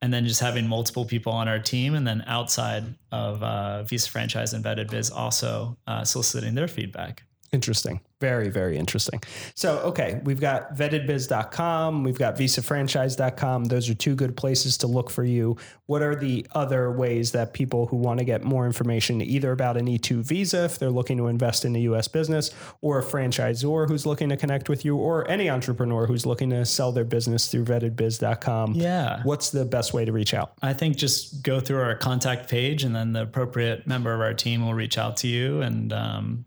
and 0.02 0.12
then 0.12 0.26
just 0.26 0.40
having 0.40 0.66
multiple 0.66 1.04
people 1.04 1.32
on 1.32 1.48
our 1.48 1.60
team 1.60 1.94
and 1.94 2.06
then 2.06 2.24
outside 2.26 2.84
of 3.12 3.42
uh, 3.42 3.84
Visa 3.84 4.10
franchise 4.10 4.52
vetted 4.52 4.90
biz 4.90 5.10
also 5.10 5.78
uh, 5.86 6.04
soliciting 6.04 6.54
their 6.54 6.68
feedback. 6.68 7.22
Interesting. 7.52 8.00
Very, 8.18 8.48
very 8.48 8.78
interesting. 8.78 9.20
So, 9.54 9.80
okay, 9.80 10.22
we've 10.24 10.40
got 10.40 10.74
vettedbiz.com, 10.74 12.02
we've 12.02 12.18
got 12.18 12.36
visafranchise.com. 12.36 13.64
Those 13.64 13.90
are 13.90 13.94
two 13.94 14.14
good 14.14 14.36
places 14.36 14.78
to 14.78 14.86
look 14.86 15.10
for 15.10 15.22
you. 15.24 15.58
What 15.84 16.00
are 16.00 16.14
the 16.14 16.46
other 16.52 16.90
ways 16.90 17.32
that 17.32 17.52
people 17.52 17.86
who 17.86 17.96
want 17.96 18.20
to 18.20 18.24
get 18.24 18.42
more 18.42 18.64
information, 18.64 19.20
either 19.20 19.52
about 19.52 19.76
an 19.76 19.86
E2 19.86 20.22
visa, 20.24 20.64
if 20.64 20.78
they're 20.78 20.88
looking 20.88 21.18
to 21.18 21.26
invest 21.26 21.66
in 21.66 21.76
a 21.76 21.80
US 21.80 22.08
business, 22.08 22.52
or 22.80 23.00
a 23.00 23.02
franchisor 23.02 23.86
who's 23.86 24.06
looking 24.06 24.30
to 24.30 24.36
connect 24.38 24.70
with 24.70 24.84
you, 24.84 24.96
or 24.96 25.28
any 25.28 25.50
entrepreneur 25.50 26.06
who's 26.06 26.24
looking 26.24 26.48
to 26.50 26.64
sell 26.64 26.90
their 26.90 27.04
business 27.04 27.48
through 27.48 27.64
vettedbiz.com? 27.64 28.74
Yeah. 28.76 29.20
What's 29.24 29.50
the 29.50 29.66
best 29.66 29.92
way 29.92 30.06
to 30.06 30.12
reach 30.12 30.32
out? 30.32 30.52
I 30.62 30.72
think 30.72 30.96
just 30.96 31.42
go 31.42 31.60
through 31.60 31.82
our 31.82 31.96
contact 31.96 32.48
page 32.48 32.82
and 32.82 32.96
then 32.96 33.12
the 33.12 33.22
appropriate 33.22 33.86
member 33.86 34.14
of 34.14 34.20
our 34.20 34.32
team 34.32 34.64
will 34.64 34.74
reach 34.74 34.96
out 34.96 35.18
to 35.18 35.28
you 35.28 35.60
and, 35.60 35.92
um, 35.92 36.46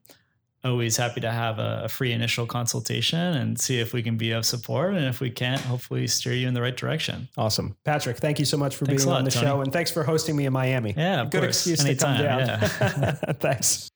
always 0.66 0.97
happy 0.97 1.22
to 1.22 1.32
have 1.32 1.59
a, 1.59 1.84
a, 1.86 1.89
free 1.89 2.11
initial 2.11 2.45
consultation 2.45 3.20
and 3.20 3.59
see 3.59 3.80
if 3.80 3.93
we 3.93 4.01
can 4.01 4.18
be 4.18 4.32
of 4.32 4.45
support. 4.45 4.95
And 4.95 5.05
if 5.05 5.20
we 5.20 5.30
can't, 5.30 5.61
hopefully 5.61 6.07
steer 6.07 6.34
you 6.34 6.47
in 6.47 6.53
the 6.53 6.61
right 6.61 6.76
direction. 6.76 7.30
Awesome. 7.38 7.76
Patrick, 7.86 8.18
thank 8.18 8.39
you 8.39 8.45
so 8.45 8.57
much 8.57 8.76
for 8.76 8.86
Thanks 8.86 9.03
being 9.03 9.11
lot, 9.11 9.20
on 9.20 9.26
the 9.26 9.32
Tony. 9.32 9.45
show. 9.45 9.61
And 9.61 9.72
thanks 9.72 9.91
for 9.91 10.03
hosting 10.03 10.36
me 10.36 10.45
in 10.45 10.53
Miami. 10.53 10.93
Yeah, 10.97 11.26
Good 11.26 11.41
course. 11.41 11.68
excuse 11.68 11.86
Anytime, 11.86 12.18
to 12.18 12.28
come 12.28 12.47
down. 12.47 12.47
Yeah. 12.49 13.11
thanks. 13.39 13.89